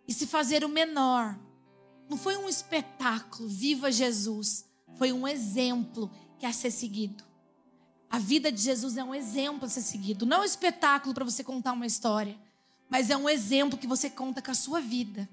[0.07, 1.37] e se fazer o menor.
[2.09, 4.65] Não foi um espetáculo, viva Jesus.
[4.97, 7.23] Foi um exemplo que é a ser seguido.
[8.09, 10.25] A vida de Jesus é um exemplo a ser seguido.
[10.25, 12.37] Não é um espetáculo para você contar uma história,
[12.89, 15.27] mas é um exemplo que você conta com a sua vida.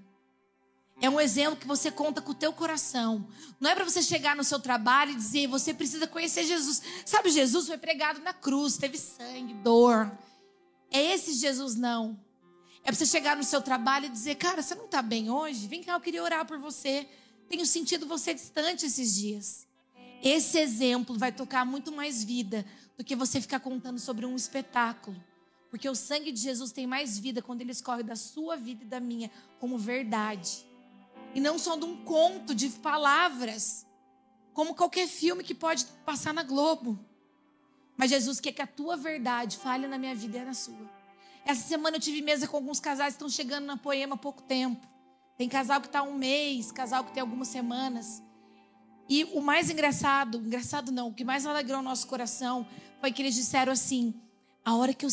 [1.01, 3.27] É um exemplo que você conta com o teu coração.
[3.61, 6.83] Não é para você chegar no seu trabalho e dizer, você precisa conhecer Jesus.
[7.05, 10.11] Sabe, Jesus foi pregado na cruz, teve sangue, dor.
[10.91, 12.19] É esse Jesus não.
[12.85, 15.67] É para você chegar no seu trabalho e dizer, cara, você não está bem hoje?
[15.67, 17.09] Vem cá, eu queria orar por você.
[17.49, 19.67] Tenho sentido você distante esses dias.
[20.23, 22.65] Esse exemplo vai tocar muito mais vida
[22.97, 25.17] do que você ficar contando sobre um espetáculo.
[25.71, 28.87] Porque o sangue de Jesus tem mais vida quando ele escorre da sua vida e
[28.87, 30.65] da minha como verdade.
[31.35, 33.87] E não só de um conto de palavras,
[34.53, 36.99] como qualquer filme que pode passar na Globo.
[37.97, 40.94] Mas Jesus quer que a tua verdade fale na minha vida e na sua.
[41.45, 44.43] Essa semana eu tive mesa com alguns casais que estão chegando na Poema há pouco
[44.43, 44.87] tempo.
[45.37, 48.23] Tem casal que está um mês, casal que tem algumas semanas.
[49.09, 52.67] E o mais engraçado, engraçado não, o que mais alegrou o nosso coração
[53.01, 54.15] foi que eles disseram assim:
[54.65, 55.11] a hora que eu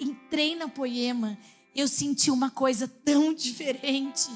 [0.00, 1.38] entrei na Poema,
[1.74, 4.28] eu senti uma coisa tão diferente.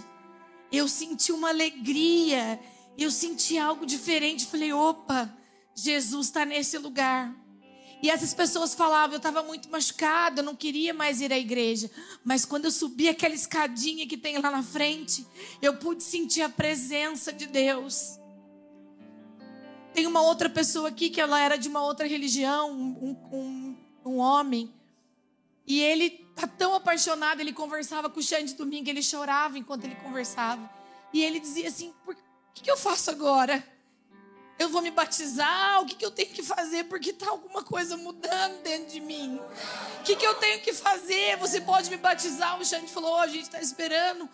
[0.70, 2.60] Eu senti uma alegria,
[2.96, 4.46] eu senti algo diferente.
[4.46, 5.36] Falei, opa,
[5.74, 7.34] Jesus está nesse lugar.
[8.02, 11.88] E essas pessoas falavam, eu estava muito machucada, eu não queria mais ir à igreja.
[12.24, 15.24] Mas quando eu subi aquela escadinha que tem lá na frente,
[15.62, 18.18] eu pude sentir a presença de Deus.
[19.94, 24.16] Tem uma outra pessoa aqui que ela era de uma outra religião, um, um, um
[24.16, 24.74] homem.
[25.64, 29.94] E ele tá tão apaixonado, ele conversava com o Xande domingo, ele chorava enquanto ele
[29.94, 30.68] conversava.
[31.12, 32.16] E ele dizia assim: Por
[32.52, 33.64] que, que eu faço agora?
[34.58, 35.82] Eu vou me batizar?
[35.82, 36.84] O que, que eu tenho que fazer?
[36.84, 39.40] Porque está alguma coisa mudando dentro de mim.
[40.00, 41.36] O que, que eu tenho que fazer?
[41.38, 42.60] Você pode me batizar?
[42.60, 44.28] O Xande falou: oh, a gente está esperando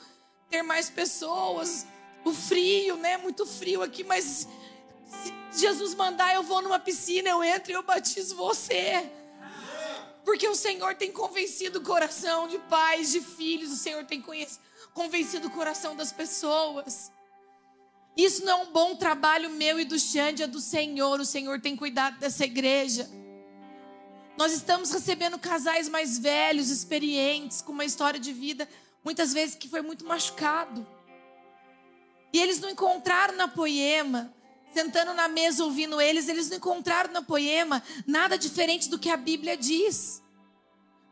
[0.50, 1.86] ter mais pessoas.
[2.24, 3.16] O frio, né?
[3.16, 4.46] Muito frio aqui, mas
[5.52, 9.10] se Jesus mandar, eu vou numa piscina, eu entro e eu batizo você.
[10.24, 14.22] Porque o Senhor tem convencido o coração de pais, de filhos, o Senhor tem
[14.92, 17.10] convencido o coração das pessoas.
[18.18, 21.20] Isso não é um bom trabalho meu e do Xande, é do Senhor.
[21.20, 23.08] O Senhor tem cuidado dessa igreja.
[24.36, 28.68] Nós estamos recebendo casais mais velhos, experientes, com uma história de vida,
[29.04, 30.84] muitas vezes que foi muito machucado.
[32.32, 34.34] E eles não encontraram na poema,
[34.74, 39.16] sentando na mesa ouvindo eles, eles não encontraram na poema nada diferente do que a
[39.16, 40.20] Bíblia diz.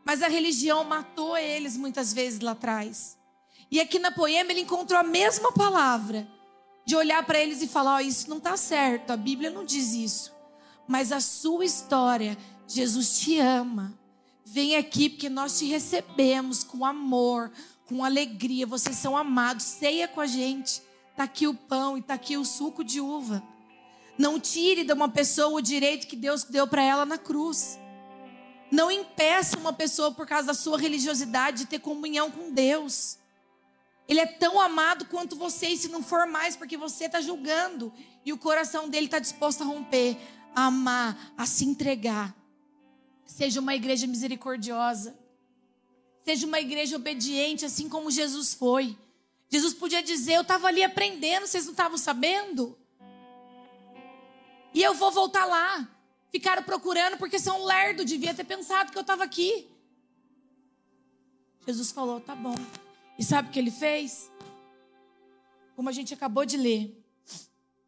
[0.03, 3.17] Mas a religião matou eles muitas vezes lá atrás.
[3.71, 6.35] E aqui na poema ele encontrou a mesma palavra
[6.87, 9.91] de olhar para eles e falar: oh, isso não está certo, a Bíblia não diz
[9.91, 10.33] isso.
[10.87, 13.93] Mas a sua história, Jesus te ama.
[14.45, 17.51] Vem aqui porque nós te recebemos com amor,
[17.89, 18.65] com alegria.
[18.65, 19.65] Vocês são amados.
[19.65, 20.81] Ceia com a gente.
[21.11, 23.43] Está aqui o pão e está aqui o suco de uva.
[24.17, 27.77] Não tire de uma pessoa o direito que Deus deu para ela na cruz.
[28.71, 33.17] Não impeça uma pessoa por causa da sua religiosidade de ter comunhão com Deus.
[34.07, 37.93] Ele é tão amado quanto você, e se não for mais, porque você está julgando.
[38.23, 40.17] E o coração dele está disposto a romper,
[40.55, 42.33] a amar, a se entregar.
[43.25, 45.17] Seja uma igreja misericordiosa.
[46.23, 48.97] Seja uma igreja obediente, assim como Jesus foi.
[49.49, 52.77] Jesus podia dizer: Eu estava ali aprendendo, vocês não estavam sabendo?
[54.73, 55.89] E eu vou voltar lá.
[56.31, 59.69] Ficaram procurando porque são lerdo, devia ter pensado que eu estava aqui.
[61.65, 62.55] Jesus falou: Tá bom.
[63.17, 64.31] E sabe o que ele fez?
[65.75, 67.03] Como a gente acabou de ler.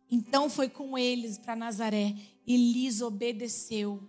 [0.10, 2.16] Então foi com eles para Nazaré
[2.46, 4.02] e lhes obedeceu.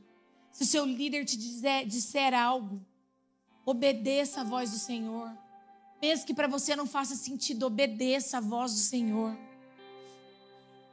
[0.51, 2.85] Se o seu líder te dizer, disser algo,
[3.67, 5.31] obedeça a voz do Senhor.
[6.01, 9.37] Mesmo que para você não faça sentido, obedeça a voz do Senhor.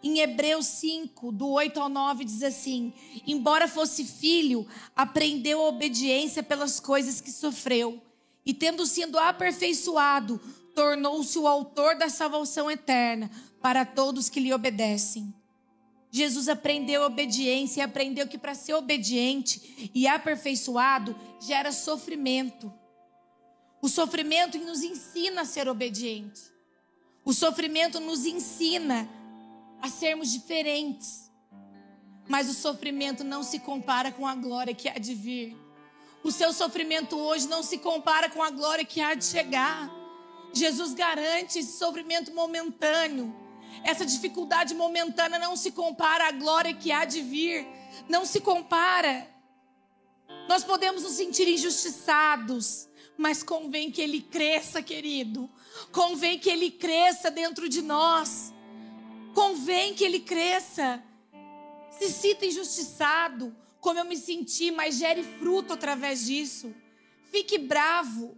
[0.03, 2.93] Em Hebreus 5, do 8 ao 9, diz assim:
[3.25, 8.01] Embora fosse filho, aprendeu a obediência pelas coisas que sofreu
[8.47, 10.39] e tendo sido aperfeiçoado,
[10.73, 13.29] tornou-se o autor da salvação eterna
[13.61, 15.33] para todos que lhe obedecem.
[16.09, 22.73] Jesus aprendeu obediência e aprendeu que para ser obediente e aperfeiçoado gera sofrimento.
[23.81, 26.39] O sofrimento nos ensina a ser obediente.
[27.25, 29.09] O sofrimento nos ensina
[29.81, 31.29] a sermos diferentes.
[32.29, 35.66] Mas o sofrimento não se compara com a glória que há de vir.
[36.27, 39.89] O seu sofrimento hoje não se compara com a glória que há de chegar.
[40.51, 43.33] Jesus garante esse sofrimento momentâneo.
[43.81, 47.65] Essa dificuldade momentânea não se compara à glória que há de vir.
[48.09, 49.25] Não se compara.
[50.49, 55.49] Nós podemos nos sentir injustiçados, mas convém que Ele cresça, querido.
[55.93, 58.53] Convém que Ele cresça dentro de nós.
[59.33, 61.01] Convém que Ele cresça.
[61.97, 66.73] Se sinta injustiçado como eu me senti, mas gere fruto através disso.
[67.31, 68.37] Fique bravo.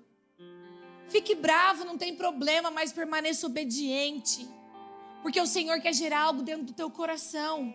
[1.08, 4.48] Fique bravo, não tem problema, mas permaneça obediente.
[5.22, 7.74] Porque o Senhor quer gerar algo dentro do teu coração.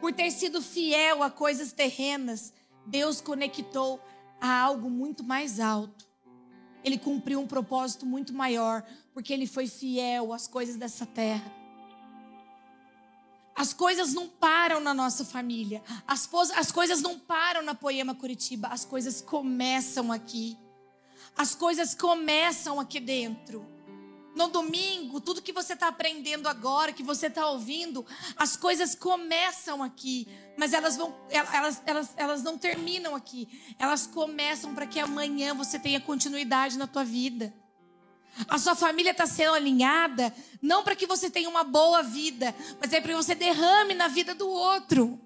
[0.00, 2.52] Por ter sido fiel a coisas terrenas,
[2.86, 4.00] Deus conectou
[4.40, 6.06] a algo muito mais alto.
[6.82, 11.63] Ele cumpriu um propósito muito maior, porque ele foi fiel às coisas dessa terra.
[13.54, 15.82] As coisas não param na nossa família.
[16.06, 18.68] As, as coisas não param na Poema Curitiba.
[18.68, 20.58] As coisas começam aqui.
[21.36, 23.66] As coisas começam aqui dentro.
[24.34, 28.04] No domingo, tudo que você está aprendendo agora, que você está ouvindo,
[28.36, 33.48] as coisas começam aqui, mas elas vão, elas, elas, elas não terminam aqui.
[33.78, 37.54] Elas começam para que amanhã você tenha continuidade na tua vida.
[38.48, 42.92] A sua família está sendo alinhada não para que você tenha uma boa vida, mas
[42.92, 45.20] é para que você derrame na vida do outro.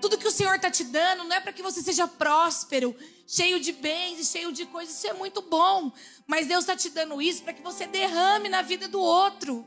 [0.00, 2.94] Tudo que o Senhor está te dando não é para que você seja próspero,
[3.26, 4.96] cheio de bens e cheio de coisas.
[4.96, 5.90] Isso é muito bom.
[6.26, 9.66] Mas Deus está te dando isso para que você derrame na vida do outro.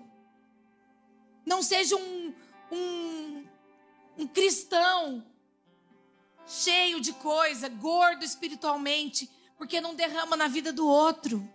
[1.45, 2.33] Não seja um,
[2.71, 3.45] um,
[4.19, 5.25] um cristão
[6.45, 11.47] cheio de coisa, gordo espiritualmente, porque não derrama na vida do outro.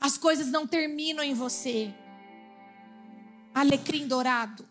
[0.00, 1.92] As coisas não terminam em você.
[3.54, 4.66] Alecrim dourado.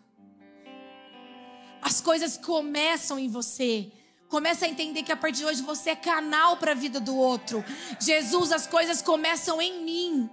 [1.82, 3.92] As coisas começam em você.
[4.28, 7.16] Começa a entender que a partir de hoje você é canal para a vida do
[7.16, 7.64] outro.
[8.00, 10.30] Jesus, as coisas começam em mim.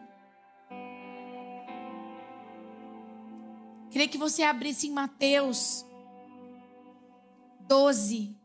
[3.90, 5.86] Queria que você abrisse em Mateus
[7.62, 8.36] 12.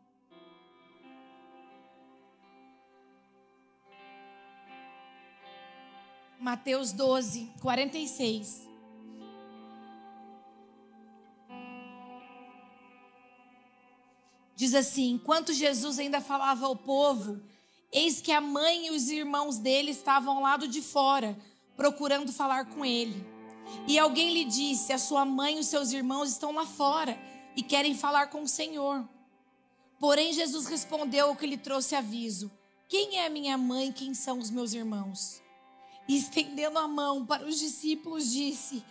[6.41, 8.67] Mateus 12, 46.
[14.57, 17.43] Diz assim: enquanto Jesus ainda falava ao povo,
[17.93, 21.37] eis que a mãe e os irmãos dele estavam ao lado de fora,
[21.77, 23.23] procurando falar com ele.
[23.87, 27.19] E alguém lhe disse: A sua mãe e os seus irmãos estão lá fora
[27.55, 29.07] e querem falar com o Senhor.
[29.99, 32.51] Porém, Jesus respondeu ao que lhe trouxe aviso:
[32.89, 35.43] Quem é a minha mãe quem são os meus irmãos?
[36.17, 38.83] Estendendo a mão para os discípulos, disse: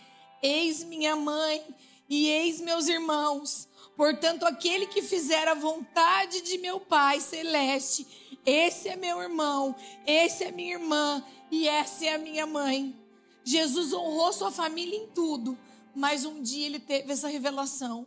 [0.42, 1.62] Eis minha mãe
[2.08, 3.68] e eis meus irmãos.
[3.94, 8.06] Portanto, aquele que fizer a vontade de meu Pai celeste,
[8.46, 12.96] esse é meu irmão, esse é minha irmã e essa é a minha mãe.
[13.44, 15.58] Jesus honrou sua família em tudo,
[15.94, 18.06] mas um dia ele teve essa revelação.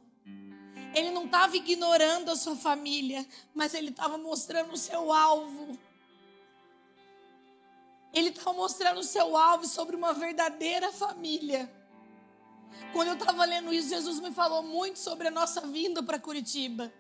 [0.96, 5.78] Ele não estava ignorando a sua família, mas ele estava mostrando o seu alvo.
[8.14, 11.72] Ele estava mostrando o seu alvo sobre uma verdadeira família.
[12.92, 16.94] Quando eu estava lendo isso, Jesus me falou muito sobre a nossa vinda para Curitiba.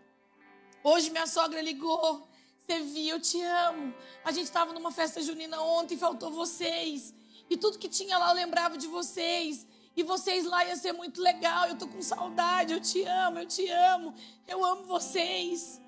[0.84, 2.28] Hoje minha sogra ligou.
[2.58, 3.93] Você viu, eu te amo.
[4.23, 7.13] A gente estava numa festa junina ontem, faltou vocês.
[7.49, 9.67] E tudo que tinha lá eu lembrava de vocês.
[9.95, 11.67] E vocês lá ia ser muito legal.
[11.67, 12.73] Eu tô com saudade.
[12.73, 14.15] Eu te amo, eu te amo.
[14.47, 15.80] Eu amo vocês.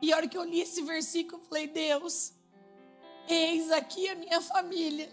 [0.00, 2.32] E a hora que eu li esse versículo, eu falei: Deus,
[3.28, 5.10] eis aqui a minha família.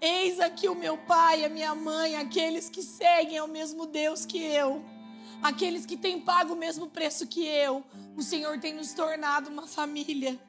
[0.00, 4.42] Eis aqui o meu pai, a minha mãe, aqueles que seguem ao mesmo Deus que
[4.42, 4.84] eu,
[5.40, 7.84] aqueles que têm pago o mesmo preço que eu.
[8.16, 10.40] O Senhor tem nos tornado uma família.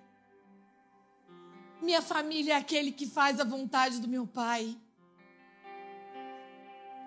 [1.81, 4.75] Minha família é aquele que faz a vontade do meu pai.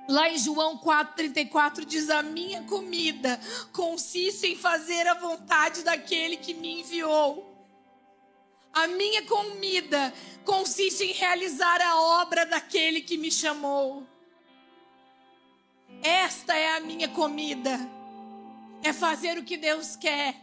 [0.09, 3.41] Lá em João 4,34 diz: A minha comida
[3.73, 7.46] consiste em fazer a vontade daquele que me enviou.
[8.77, 10.12] A minha comida
[10.45, 14.07] consiste em realizar a obra daquele que me chamou.
[16.03, 17.79] Esta é a minha comida.
[18.83, 20.37] É fazer o que Deus quer.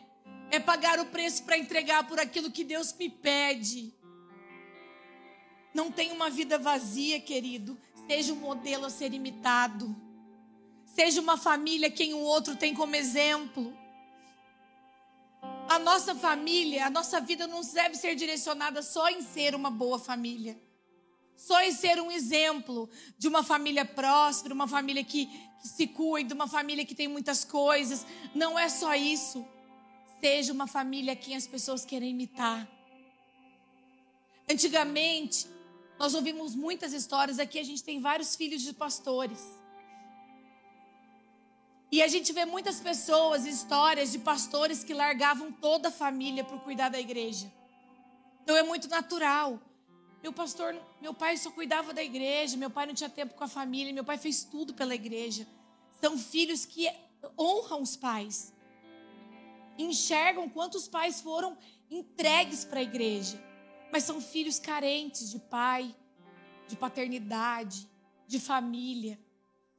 [0.49, 3.93] É pagar o preço para entregar por aquilo que Deus me pede.
[5.71, 7.79] Não tenha uma vida vazia, querido.
[8.07, 9.95] Seja um modelo a ser imitado.
[10.87, 13.77] Seja uma família quem o outro tem como exemplo.
[15.73, 19.97] A nossa família, a nossa vida não deve ser direcionada só em ser uma boa
[19.97, 20.55] família.
[21.35, 26.35] Só em ser um exemplo de uma família próspera, uma família que, que se cuida,
[26.35, 28.05] uma família que tem muitas coisas.
[28.35, 29.43] Não é só isso.
[30.21, 32.69] Seja uma família a quem as pessoas querem imitar.
[34.47, 35.47] Antigamente,
[35.97, 39.41] nós ouvimos muitas histórias aqui, a gente tem vários filhos de pastores.
[41.93, 46.57] E a gente vê muitas pessoas, histórias de pastores que largavam toda a família para
[46.57, 47.53] cuidar da igreja.
[48.41, 49.59] Então é muito natural.
[50.23, 53.47] Meu pastor, meu pai só cuidava da igreja, meu pai não tinha tempo com a
[53.47, 55.45] família, meu pai fez tudo pela igreja.
[56.01, 56.89] São filhos que
[57.37, 58.51] honram os pais.
[59.77, 61.55] Enxergam quantos pais foram
[61.91, 63.39] entregues para a igreja.
[63.91, 65.95] mas são filhos carentes de pai,
[66.67, 67.87] de paternidade,
[68.25, 69.19] de família.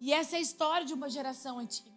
[0.01, 1.94] E essa é a história de uma geração antiga.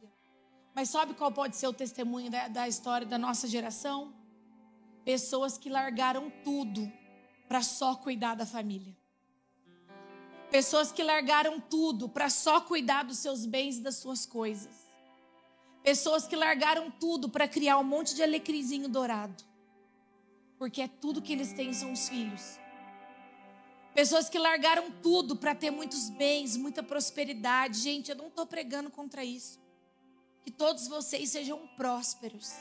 [0.77, 4.13] Mas sabe qual pode ser o testemunho da, da história da nossa geração?
[5.03, 6.87] Pessoas que largaram tudo
[7.47, 8.95] para só cuidar da família.
[10.51, 14.85] Pessoas que largaram tudo para só cuidar dos seus bens e das suas coisas.
[15.81, 19.43] Pessoas que largaram tudo para criar um monte de alecrizinho dourado.
[20.59, 22.59] Porque é tudo que eles têm são os filhos.
[23.95, 27.79] Pessoas que largaram tudo para ter muitos bens, muita prosperidade.
[27.79, 29.65] Gente, eu não estou pregando contra isso.
[30.47, 32.53] Que todos vocês sejam prósperos.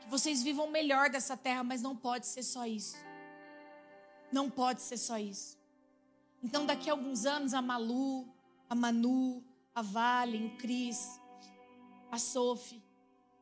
[0.00, 2.96] Que vocês vivam melhor dessa terra, mas não pode ser só isso.
[4.30, 5.58] Não pode ser só isso.
[6.40, 8.24] Então, daqui a alguns anos, a Malu,
[8.70, 9.42] a Manu,
[9.74, 11.20] a Valen, o Cris,
[12.08, 12.80] a Sophie,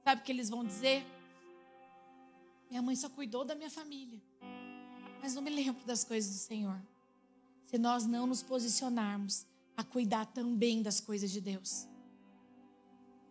[0.03, 1.07] sabe o que eles vão dizer?
[2.71, 4.23] Minha mãe só cuidou da minha família,
[5.21, 6.81] mas não me lembro das coisas do Senhor
[7.65, 9.45] se nós não nos posicionarmos
[9.77, 11.87] a cuidar também das coisas de Deus.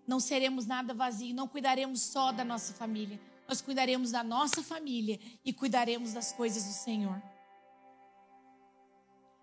[0.08, 5.20] Não seremos nada vazio, não cuidaremos só da nossa família, nós cuidaremos da nossa família
[5.44, 7.22] e cuidaremos das coisas do Senhor.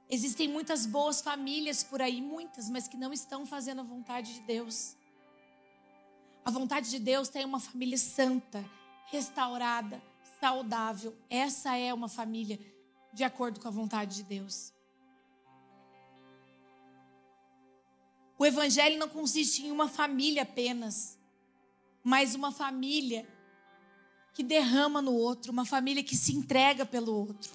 [0.08, 4.40] Existem muitas boas famílias por aí, muitas, mas que não estão fazendo a vontade de
[4.40, 4.94] Deus.
[6.44, 8.62] A vontade de Deus tem uma família santa,
[9.06, 10.02] restaurada,
[10.38, 11.16] saudável.
[11.30, 12.58] Essa é uma família
[13.12, 14.72] de acordo com a vontade de Deus.
[18.42, 21.16] O evangelho não consiste em uma família apenas,
[22.02, 23.24] mas uma família
[24.34, 27.52] que derrama no outro, uma família que se entrega pelo outro.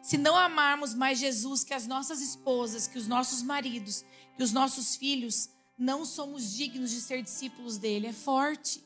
[0.00, 4.02] Se não amarmos mais Jesus que as nossas esposas, que os nossos maridos,
[4.34, 8.06] que os nossos filhos, não somos dignos de ser discípulos dele.
[8.06, 8.82] É forte.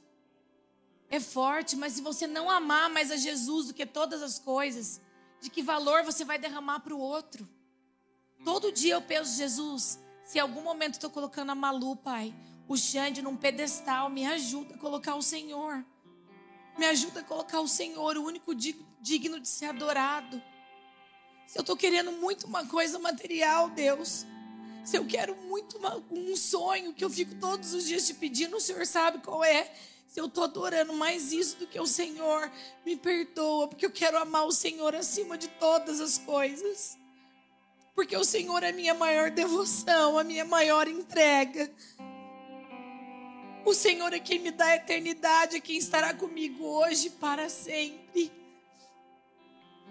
[1.08, 5.00] É forte, mas se você não amar mais a Jesus do que todas as coisas,
[5.40, 7.48] de que valor você vai derramar para o outro?
[8.44, 12.34] Todo dia eu penso, Jesus, se em algum momento estou colocando a Malu, Pai,
[12.68, 15.82] o Xande num pedestal, me ajuda a colocar o Senhor.
[16.76, 20.42] Me ajuda a colocar o Senhor, o único digno de ser adorado.
[21.46, 24.26] Se eu estou querendo muito uma coisa material, Deus.
[24.84, 28.54] Se eu quero muito uma, um sonho que eu fico todos os dias te pedindo,
[28.54, 29.72] o Senhor sabe qual é.
[30.06, 32.52] Se eu estou adorando mais isso do que o Senhor,
[32.84, 36.98] me perdoa, porque eu quero amar o Senhor acima de todas as coisas
[37.98, 41.68] porque o Senhor é minha maior devoção, a minha maior entrega.
[43.64, 48.30] O Senhor é quem me dá a eternidade, é quem estará comigo hoje para sempre.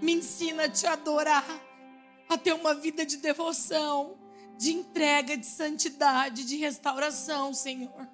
[0.01, 1.45] Me ensina a te adorar,
[2.29, 4.17] a ter uma vida de devoção,
[4.57, 8.07] de entrega, de santidade, de restauração, Senhor.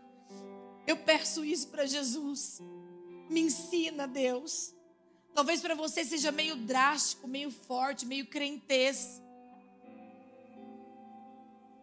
[0.88, 2.64] Eu peço isso para Jesus.
[3.30, 4.74] Me ensina, Deus.
[5.36, 9.22] Talvez para você seja meio drástico, meio forte, meio crentez.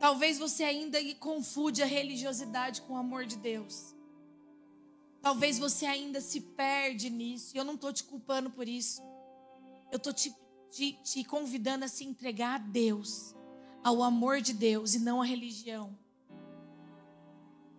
[0.01, 3.95] Talvez você ainda confunde a religiosidade com o amor de Deus.
[5.21, 7.55] Talvez você ainda se perde nisso.
[7.55, 9.03] E eu não estou te culpando por isso.
[9.93, 10.35] Eu estou te,
[10.71, 13.37] te, te convidando a se entregar a Deus,
[13.85, 15.95] ao amor de Deus e não à religião.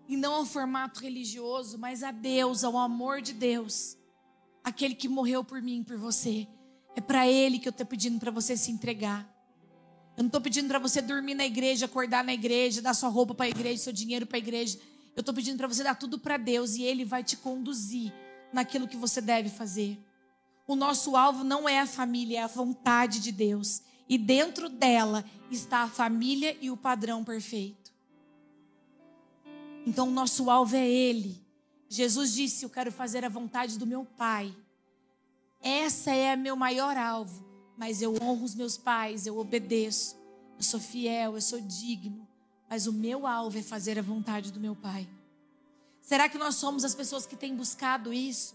[0.08, 3.98] E não ao formato religioso, mas a Deus, ao amor de Deus.
[4.64, 6.48] Aquele que morreu por mim, por você.
[6.96, 9.28] É para Ele que eu estou pedindo para você se entregar.
[10.18, 13.34] Eu não estou pedindo para você dormir na igreja, acordar na igreja, dar sua roupa
[13.34, 14.78] para a igreja, seu dinheiro para a igreja.
[15.16, 18.14] Eu estou pedindo para você dar tudo para Deus e Ele vai te conduzir
[18.51, 19.97] naquilo que você deve fazer.
[20.68, 23.82] O nosso alvo não é a família, é a vontade de Deus.
[24.07, 27.93] E dentro dela está a família e o padrão perfeito.
[29.86, 31.41] Então o nosso alvo é Ele.
[31.89, 34.53] Jesus disse: Eu quero fazer a vontade do meu Pai.
[35.62, 37.51] Essa é meu maior alvo
[37.82, 40.16] mas eu honro os meus pais, eu obedeço,
[40.56, 42.28] eu sou fiel, eu sou digno,
[42.70, 45.10] mas o meu alvo é fazer a vontade do meu Pai.
[46.00, 48.54] Será que nós somos as pessoas que têm buscado isso?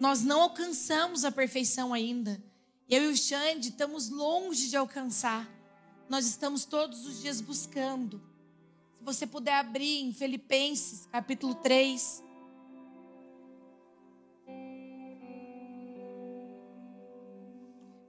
[0.00, 2.42] Nós não alcançamos a perfeição ainda.
[2.88, 5.46] Eu e o Xande estamos longe de alcançar.
[6.08, 8.22] Nós estamos todos os dias buscando.
[8.96, 12.24] Se você puder abrir em Filipenses, capítulo 3,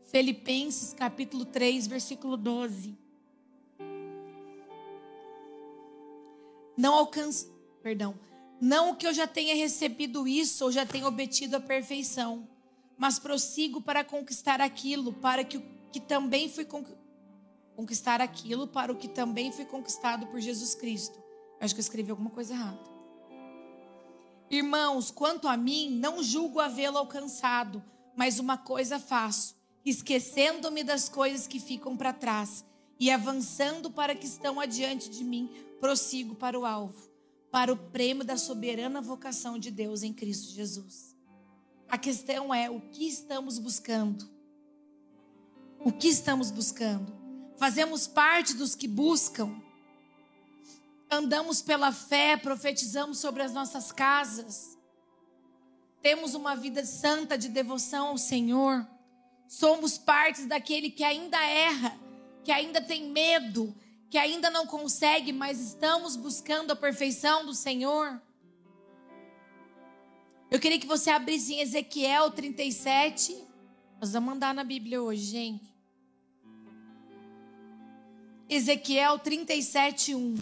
[0.05, 2.95] Filipenses capítulo 3, versículo 12.
[6.77, 7.47] Não alcança,
[7.81, 8.15] perdão,
[8.59, 12.47] não que eu já tenha recebido isso ou já tenha obtido a perfeição,
[12.97, 16.67] mas prossigo para conquistar aquilo, para que o que também fui
[17.75, 21.21] conquistar aquilo para o que também foi conquistado por Jesus Cristo.
[21.59, 22.95] Acho que eu escrevi alguma coisa errada.
[24.49, 27.83] Irmãos, quanto a mim, não julgo havê-lo alcançado,
[28.17, 29.55] Mas uma coisa faço,
[29.85, 32.65] esquecendo-me das coisas que ficam para trás
[32.99, 37.09] e avançando para que estão adiante de mim, prossigo para o alvo,
[37.51, 41.15] para o prêmio da soberana vocação de Deus em Cristo Jesus.
[41.87, 44.27] A questão é o que estamos buscando?
[45.79, 47.13] O que estamos buscando?
[47.57, 49.61] Fazemos parte dos que buscam?
[51.09, 54.77] Andamos pela fé, profetizamos sobre as nossas casas?
[56.01, 58.85] Temos uma vida santa de devoção ao Senhor?
[59.47, 61.97] Somos partes daquele que ainda erra,
[62.43, 63.75] que ainda tem medo,
[64.09, 68.21] que ainda não consegue, mas estamos buscando a perfeição do Senhor?
[70.49, 73.35] Eu queria que você abrisse em Ezequiel 37.
[73.99, 75.75] Nós vamos andar na Bíblia hoje, gente.
[78.47, 80.35] Ezequiel 37, 1.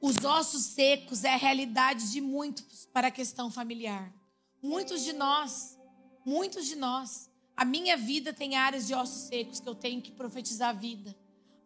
[0.00, 4.12] Os ossos secos é a realidade de muitos para a questão familiar.
[4.62, 5.77] Muitos de nós,
[6.28, 7.30] muitos de nós.
[7.56, 11.16] A minha vida tem áreas de ossos secos que eu tenho que profetizar a vida.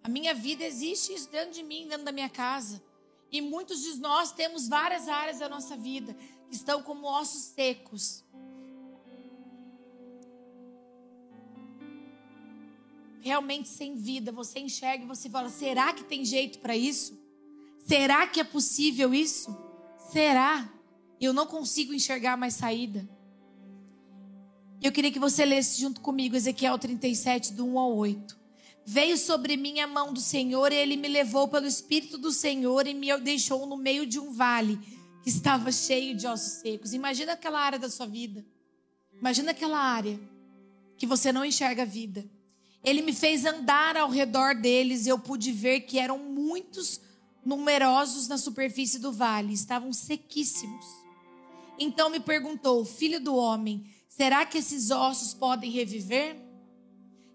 [0.02, 2.82] A minha vida existe isso dentro de mim, dentro da minha casa.
[3.30, 6.14] E muitos de nós temos várias áreas da nossa vida
[6.48, 8.24] que estão como ossos secos.
[13.22, 17.16] realmente sem vida, você enxerga e você fala: será que tem jeito para isso?
[17.86, 19.56] Será que é possível isso?
[20.10, 20.68] Será?
[21.20, 23.08] Eu não consigo enxergar mais saída.
[24.83, 28.37] Eu queria que você lesse junto comigo Ezequiel 37, do 1 ao 8.
[28.85, 32.85] Veio sobre mim a mão do Senhor e ele me levou pelo Espírito do Senhor
[32.89, 34.76] e me deixou no meio de um vale
[35.22, 36.93] que estava cheio de ossos secos.
[36.93, 38.45] Imagina aquela área da sua vida.
[39.12, 40.18] Imagina aquela área
[40.99, 42.28] que você não enxerga a vida.
[42.83, 47.01] Ele me fez andar ao redor deles e eu pude ver que eram muitos
[47.47, 50.85] numerosos na superfície do vale, estavam sequíssimos.
[51.78, 56.36] Então me perguntou: Filho do homem, será que esses ossos podem reviver?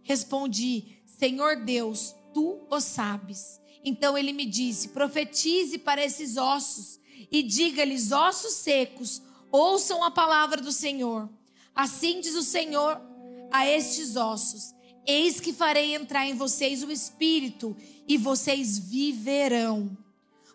[0.03, 3.59] Respondi: Senhor Deus, tu o sabes.
[3.83, 6.99] Então ele me disse: Profetize para esses ossos
[7.31, 9.21] e diga-lhes: ossos secos,
[9.51, 11.29] ouçam a palavra do Senhor.
[11.75, 13.01] Assim diz o Senhor
[13.51, 14.73] a estes ossos:
[15.05, 17.75] Eis que farei entrar em vocês o espírito,
[18.07, 19.97] e vocês viverão.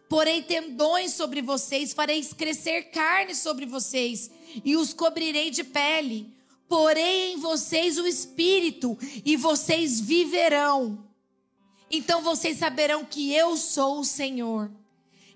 [0.08, 4.30] Porei tendões sobre vocês, farei crescer carne sobre vocês,
[4.64, 6.32] e os cobrirei de pele.
[6.68, 11.06] Porei em vocês o espírito, e vocês viverão.
[11.90, 14.70] Então vocês saberão que eu sou o Senhor.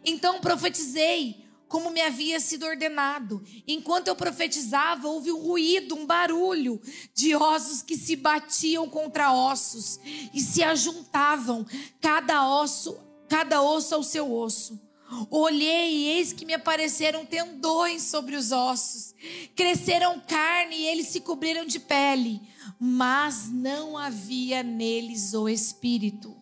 [0.02, 3.42] Então profetizei como me havia sido ordenado.
[3.66, 6.80] Enquanto eu profetizava, houve um ruído, um barulho
[7.12, 10.00] de ossos que se batiam contra ossos
[10.32, 11.66] e se ajuntavam,
[12.00, 12.98] cada osso,
[13.28, 14.85] cada osso ao seu osso.
[15.30, 19.14] Olhei e eis que me apareceram tendões sobre os ossos.
[19.54, 22.40] Cresceram carne e eles se cobriram de pele,
[22.78, 26.36] mas não havia neles o espírito.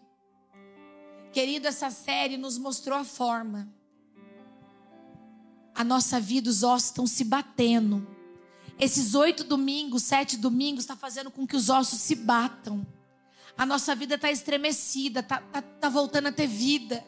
[1.32, 3.72] Querido, essa série nos mostrou a forma
[5.74, 8.06] a nossa vida, os ossos estão se batendo.
[8.78, 12.86] Esses oito domingos, sete domingos, está fazendo com que os ossos se batam.
[13.56, 17.04] A nossa vida está estremecida, está tá, tá voltando a ter vida.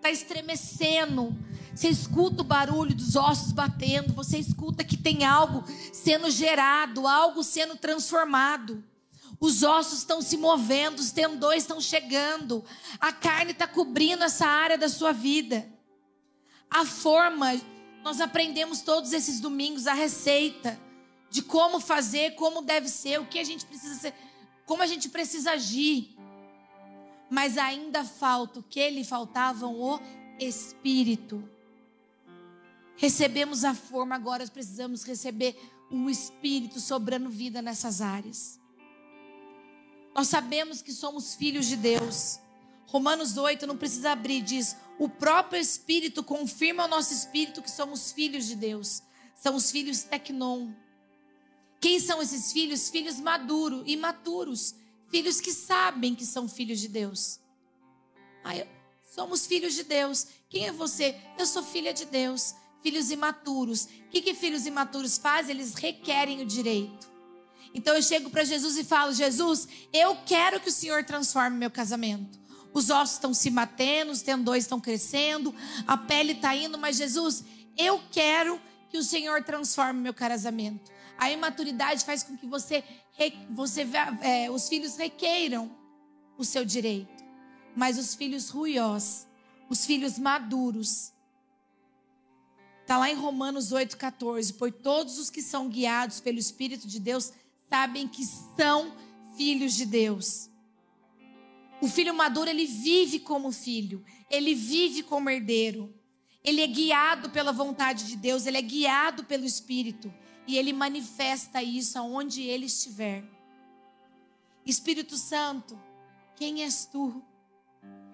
[0.00, 1.36] Está estremecendo.
[1.74, 4.12] Você escuta o barulho dos ossos batendo.
[4.14, 8.82] Você escuta que tem algo sendo gerado, algo sendo transformado.
[9.38, 12.64] Os ossos estão se movendo, os tendões estão chegando.
[12.98, 15.66] A carne está cobrindo essa área da sua vida
[16.70, 17.60] a forma,
[18.04, 20.80] nós aprendemos todos esses domingos a receita
[21.28, 24.14] de como fazer, como deve ser, o que a gente precisa ser,
[24.64, 26.16] como a gente precisa agir.
[27.30, 30.00] Mas ainda falta o que lhe faltavam o
[30.38, 31.48] espírito.
[32.96, 35.56] Recebemos a forma, agora precisamos receber
[35.90, 38.60] o espírito sobrando vida nessas áreas.
[40.14, 42.40] Nós sabemos que somos filhos de Deus.
[42.86, 48.12] Romanos 8, não precisa abrir, diz: o próprio Espírito confirma ao nosso espírito que somos
[48.12, 49.02] filhos de Deus.
[49.34, 50.72] São os filhos tecnon.
[51.80, 52.90] Quem são esses filhos?
[52.90, 54.74] Filhos maduros, imaturos.
[55.10, 57.40] Filhos que sabem que são filhos de Deus.
[58.44, 58.66] Ah,
[59.14, 60.26] somos filhos de Deus.
[60.48, 61.16] Quem é você?
[61.38, 62.54] Eu sou filha de Deus.
[62.82, 63.84] Filhos imaturos.
[63.84, 65.54] O que, que filhos imaturos fazem?
[65.54, 67.10] Eles requerem o direito.
[67.74, 71.70] Então eu chego para Jesus e falo: Jesus, eu quero que o Senhor transforme meu
[71.70, 72.38] casamento.
[72.72, 75.54] Os ossos estão se batendo, os tendões estão crescendo,
[75.86, 77.44] a pele está indo, mas Jesus,
[77.76, 80.90] eu quero que o Senhor transforme meu casamento.
[81.18, 82.82] A imaturidade faz com que você,
[83.50, 83.86] você
[84.22, 85.70] é, os filhos requeiram
[86.38, 87.24] o seu direito,
[87.76, 89.26] mas os filhos ruiós,
[89.68, 91.12] os filhos maduros,
[92.90, 94.56] Está lá em Romanos 8,14.
[94.58, 97.32] Pois todos os que são guiados pelo Espírito de Deus
[97.68, 98.24] sabem que
[98.56, 98.92] são
[99.36, 100.50] filhos de Deus.
[101.80, 105.94] O filho maduro, ele vive como filho, ele vive como herdeiro.
[106.42, 110.12] Ele é guiado pela vontade de Deus, ele é guiado pelo Espírito
[110.46, 113.24] e ele manifesta isso aonde ele estiver.
[114.64, 115.78] Espírito Santo,
[116.36, 117.22] quem és tu?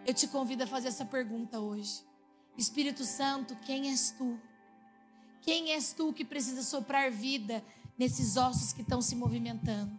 [0.07, 2.05] Eu te convido a fazer essa pergunta hoje.
[2.57, 4.41] Espírito Santo, quem és tu?
[5.43, 7.65] Quem és tu que precisa soprar vida
[7.99, 9.99] nesses ossos que estão se movimentando?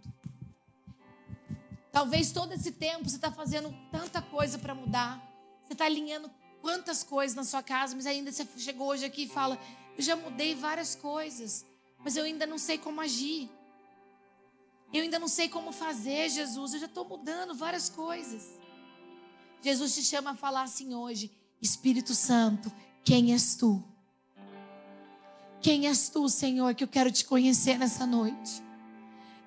[1.92, 5.20] Talvez todo esse tempo você está fazendo tanta coisa para mudar.
[5.66, 6.30] Você está alinhando
[6.62, 9.60] quantas coisas na sua casa, mas ainda você chegou hoje aqui e fala:
[9.98, 11.66] Eu já mudei várias coisas,
[12.04, 13.50] mas eu ainda não sei como agir.
[14.94, 16.74] Eu ainda não sei como fazer, Jesus.
[16.74, 18.58] Eu já estou mudando várias coisas.
[19.62, 21.32] Jesus te chama a falar assim hoje:
[21.62, 22.72] Espírito Santo,
[23.04, 23.84] quem és tu?
[25.62, 28.64] Quem és tu, Senhor, que eu quero te conhecer nessa noite?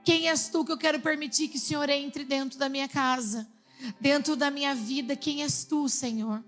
[0.05, 3.49] Quem és tu que eu quero permitir que o Senhor entre dentro da minha casa,
[4.01, 5.15] dentro da minha vida?
[5.15, 6.45] Quem és tu, Senhor?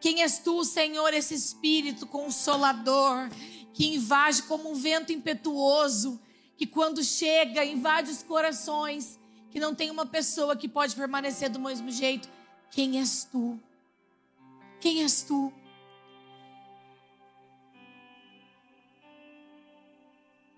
[0.00, 3.28] Quem és tu, Senhor, esse Espírito consolador
[3.72, 6.20] que invade como um vento impetuoso,
[6.56, 9.18] que quando chega invade os corações,
[9.50, 12.28] que não tem uma pessoa que pode permanecer do mesmo jeito?
[12.70, 13.58] Quem és tu?
[14.80, 15.52] Quem és tu?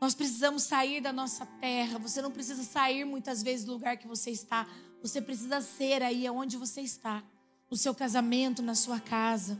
[0.01, 1.99] Nós precisamos sair da nossa terra.
[1.99, 4.67] Você não precisa sair muitas vezes do lugar que você está.
[5.03, 7.23] Você precisa ser aí onde você está.
[7.71, 9.59] No seu casamento, na sua casa.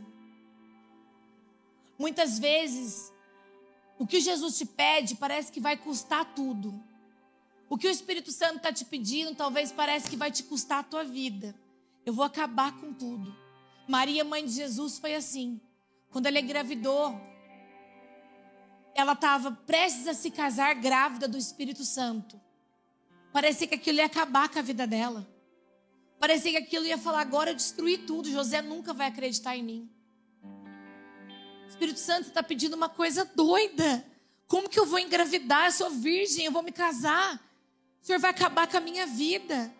[1.97, 3.13] Muitas vezes,
[4.01, 6.83] o que Jesus te pede parece que vai custar tudo.
[7.69, 10.83] O que o Espírito Santo está te pedindo talvez parece que vai te custar a
[10.83, 11.53] tua vida.
[12.03, 13.31] Eu vou acabar com tudo.
[13.87, 15.61] Maria, mãe de Jesus, foi assim.
[16.09, 17.15] Quando ela engravidou,
[18.95, 22.41] ela estava prestes a se casar grávida do Espírito Santo.
[23.31, 25.27] Parecia que aquilo ia acabar com a vida dela.
[26.19, 28.31] Parecia que aquilo ia falar: agora eu destruí tudo.
[28.31, 29.91] José nunca vai acreditar em mim.
[31.71, 34.05] Espírito Santo está pedindo uma coisa doida.
[34.45, 35.67] Como que eu vou engravidar?
[35.67, 37.35] Eu sou virgem, eu vou me casar.
[38.01, 39.73] O Senhor vai acabar com a minha vida.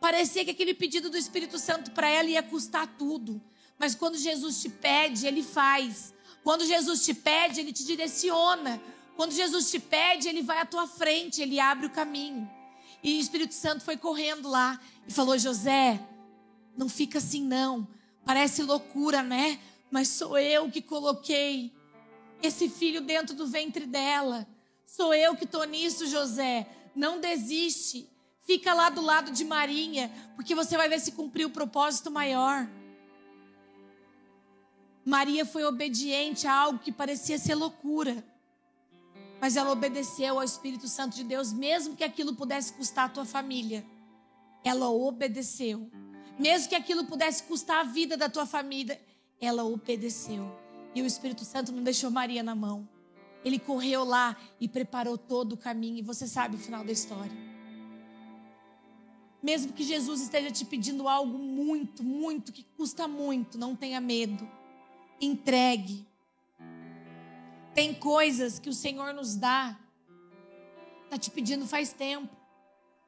[0.00, 3.42] Parecia que aquele pedido do Espírito Santo para ela ia custar tudo.
[3.76, 6.14] Mas quando Jesus te pede, ele faz.
[6.44, 8.80] Quando Jesus te pede, ele te direciona.
[9.16, 12.48] Quando Jesus te pede, ele vai à tua frente, ele abre o caminho.
[13.02, 16.00] E o Espírito Santo foi correndo lá e falou: José,
[16.76, 17.88] não fica assim não.
[18.24, 19.58] Parece loucura, né?
[19.90, 21.72] Mas sou eu que coloquei
[22.42, 24.46] esse filho dentro do ventre dela.
[24.86, 26.66] Sou eu que estou nisso, José.
[26.94, 28.08] Não desiste.
[28.42, 32.66] Fica lá do lado de Marinha, porque você vai ver se cumpriu o propósito maior.
[35.04, 38.24] Maria foi obediente a algo que parecia ser loucura.
[39.40, 43.24] Mas ela obedeceu ao Espírito Santo de Deus, mesmo que aquilo pudesse custar a tua
[43.24, 43.84] família.
[44.64, 45.90] Ela obedeceu.
[46.38, 49.00] Mesmo que aquilo pudesse custar a vida da tua família,
[49.40, 50.50] ela obedeceu.
[50.94, 52.88] E o Espírito Santo não deixou Maria na mão.
[53.44, 55.98] Ele correu lá e preparou todo o caminho.
[55.98, 57.48] E você sabe o final da história.
[59.42, 64.48] Mesmo que Jesus esteja te pedindo algo muito, muito, que custa muito, não tenha medo
[65.20, 66.06] entregue.
[67.74, 69.78] Tem coisas que o Senhor nos dá,
[71.04, 72.34] está te pedindo faz tempo,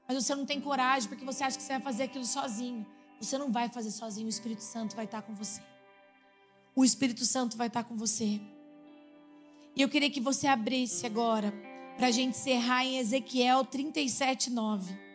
[0.06, 2.86] mas você não tem coragem porque você acha que você vai fazer aquilo sozinho.
[3.20, 5.60] Você não vai fazer sozinho, o Espírito Santo vai estar com você.
[6.74, 8.40] O Espírito Santo vai estar com você.
[9.74, 11.52] E eu queria que você abrisse agora,
[11.96, 15.10] para a gente encerrar em Ezequiel 37, 9.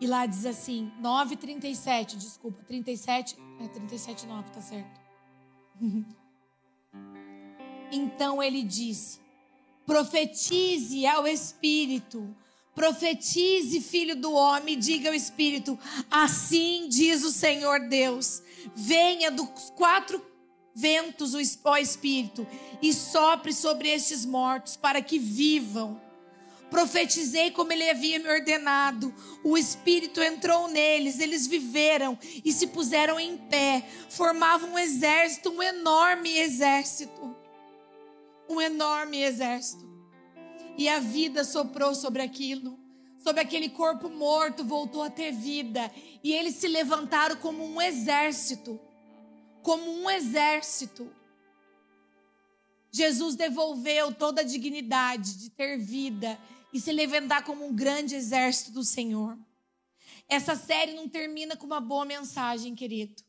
[0.00, 5.00] E lá diz assim, 9:37, desculpa, 37, é 37 9, tá certo.
[7.90, 9.20] então ele disse:
[9.84, 12.34] Profetize ao espírito,
[12.78, 15.76] profetize, filho do homem, diga ao espírito:
[16.08, 18.40] Assim diz o Senhor Deus:
[18.74, 20.24] Venha dos quatro
[20.72, 22.46] ventos o espírito
[22.80, 26.00] e sopre sobre estes mortos para que vivam.
[26.70, 29.12] Profetizei como ele havia me ordenado.
[29.42, 33.82] O Espírito entrou neles, eles viveram e se puseram em pé.
[34.10, 37.34] Formavam um exército, um enorme exército.
[38.48, 39.87] Um enorme exército.
[40.78, 42.78] E a vida soprou sobre aquilo.
[43.18, 45.92] Sobre aquele corpo morto, voltou a ter vida.
[46.22, 48.80] E eles se levantaram como um exército.
[49.60, 51.12] Como um exército.
[52.90, 56.38] Jesus devolveu toda a dignidade de ter vida
[56.72, 59.36] e se levantar como um grande exército do Senhor.
[60.28, 63.22] Essa série não termina com uma boa mensagem, querido.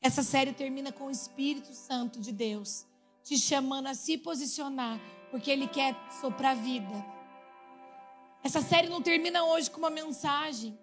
[0.00, 2.88] Essa série termina com o Espírito Santo de Deus
[3.28, 4.98] te chamando a se posicionar,
[5.30, 7.04] porque Ele quer soprar vida.
[8.42, 10.78] Essa série não termina hoje com uma mensagem,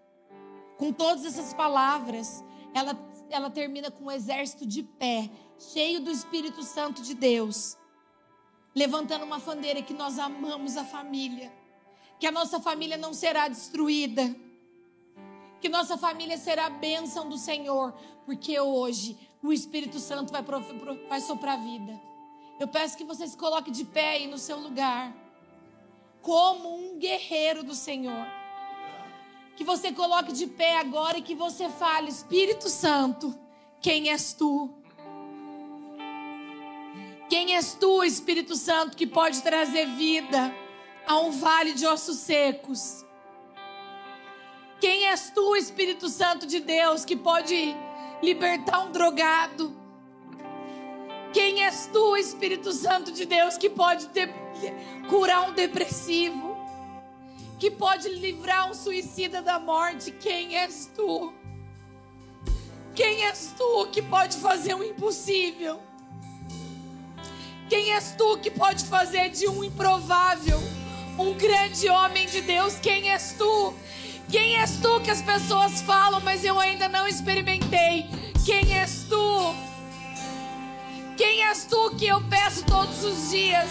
[0.77, 2.43] com todas essas palavras.
[2.73, 2.97] Ela,
[3.29, 7.77] ela termina com um exército de pé, cheio do Espírito Santo de Deus,
[8.75, 11.51] levantando uma bandeira que nós amamos a família,
[12.19, 14.35] que a nossa família não será destruída,
[15.61, 17.93] que nossa família será a bênção do Senhor,
[18.25, 20.43] porque hoje o Espírito Santo vai,
[21.07, 21.99] vai soprar vida.
[22.59, 25.13] Eu peço que você se coloque de pé aí no seu lugar,
[26.21, 28.25] como um guerreiro do Senhor.
[29.57, 33.37] Que você coloque de pé agora e que você fale: Espírito Santo,
[33.81, 34.69] quem és tu?
[37.29, 40.53] Quem és tu, Espírito Santo, que pode trazer vida
[41.07, 43.03] a um vale de ossos secos?
[44.79, 47.75] Quem és tu, Espírito Santo de Deus, que pode
[48.21, 49.84] libertar um drogado?
[51.35, 54.07] Quem és tu, Espírito Santo de Deus, que pode
[55.09, 56.55] curar um depressivo?
[57.59, 60.11] Que pode livrar um suicida da morte?
[60.11, 61.33] Quem és tu?
[62.95, 65.81] Quem és tu que pode fazer o impossível?
[67.67, 70.61] Quem és tu que pode fazer de um improvável
[71.19, 72.79] um grande homem de Deus?
[72.79, 73.73] Quem és tu?
[74.31, 78.05] Quem és tu que as pessoas falam, mas eu ainda não experimentei?
[78.45, 79.74] Quem és tu?
[81.17, 83.69] Quem és tu que eu peço todos os dias,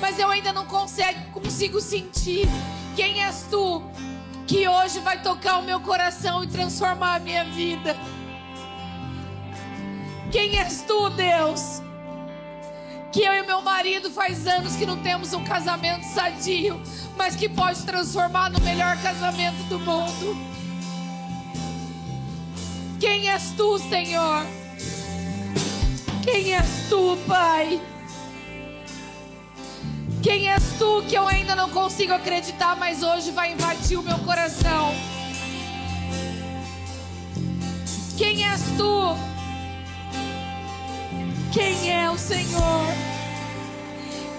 [0.00, 2.46] mas eu ainda não consigo, consigo sentir?
[2.94, 3.82] Quem és tu
[4.46, 7.96] que hoje vai tocar o meu coração e transformar a minha vida?
[10.30, 11.82] Quem és tu, Deus?
[13.12, 16.80] Que eu e meu marido faz anos que não temos um casamento sadio,
[17.16, 20.36] mas que pode transformar no melhor casamento do mundo.
[23.00, 24.65] Quem és tu, Senhor?
[26.26, 27.80] Quem és tu, Pai?
[30.20, 34.18] Quem és tu que eu ainda não consigo acreditar, mas hoje vai invadir o meu
[34.18, 34.92] coração?
[38.18, 39.16] Quem és tu?
[41.52, 42.86] Quem é o Senhor?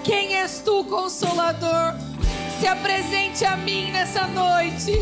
[0.04, 1.94] Quem és tu, Consolador?
[2.60, 4.92] Se apresente a mim nessa noite.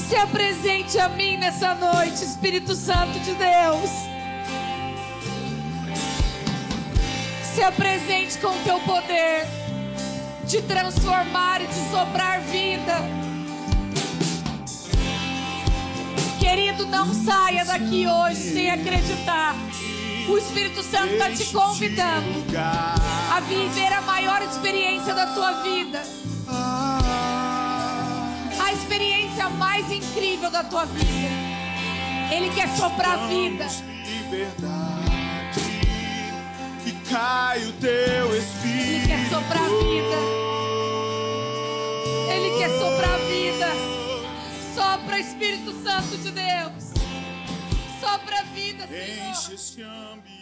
[0.00, 4.15] Se apresente a mim nessa noite, Espírito Santo de Deus.
[7.56, 9.46] Se apresente com o teu poder
[10.44, 12.92] de transformar e de sobrar vida.
[16.38, 19.54] Querido, não saia daqui hoje sem acreditar.
[20.28, 22.44] O Espírito Santo está te convidando
[23.34, 26.02] a viver a maior experiência da tua vida.
[28.62, 31.30] A experiência mais incrível da tua vida.
[32.30, 33.66] Ele quer soprar vida
[37.16, 39.06] cai o teu espírito.
[39.08, 40.18] Ele quer soprar vida.
[42.30, 43.68] Ele quer soprar vida.
[44.74, 46.92] Sopra Espírito Santo de Deus.
[47.98, 49.30] Sopra vida, Senhor.
[49.30, 50.35] Enche ambiente.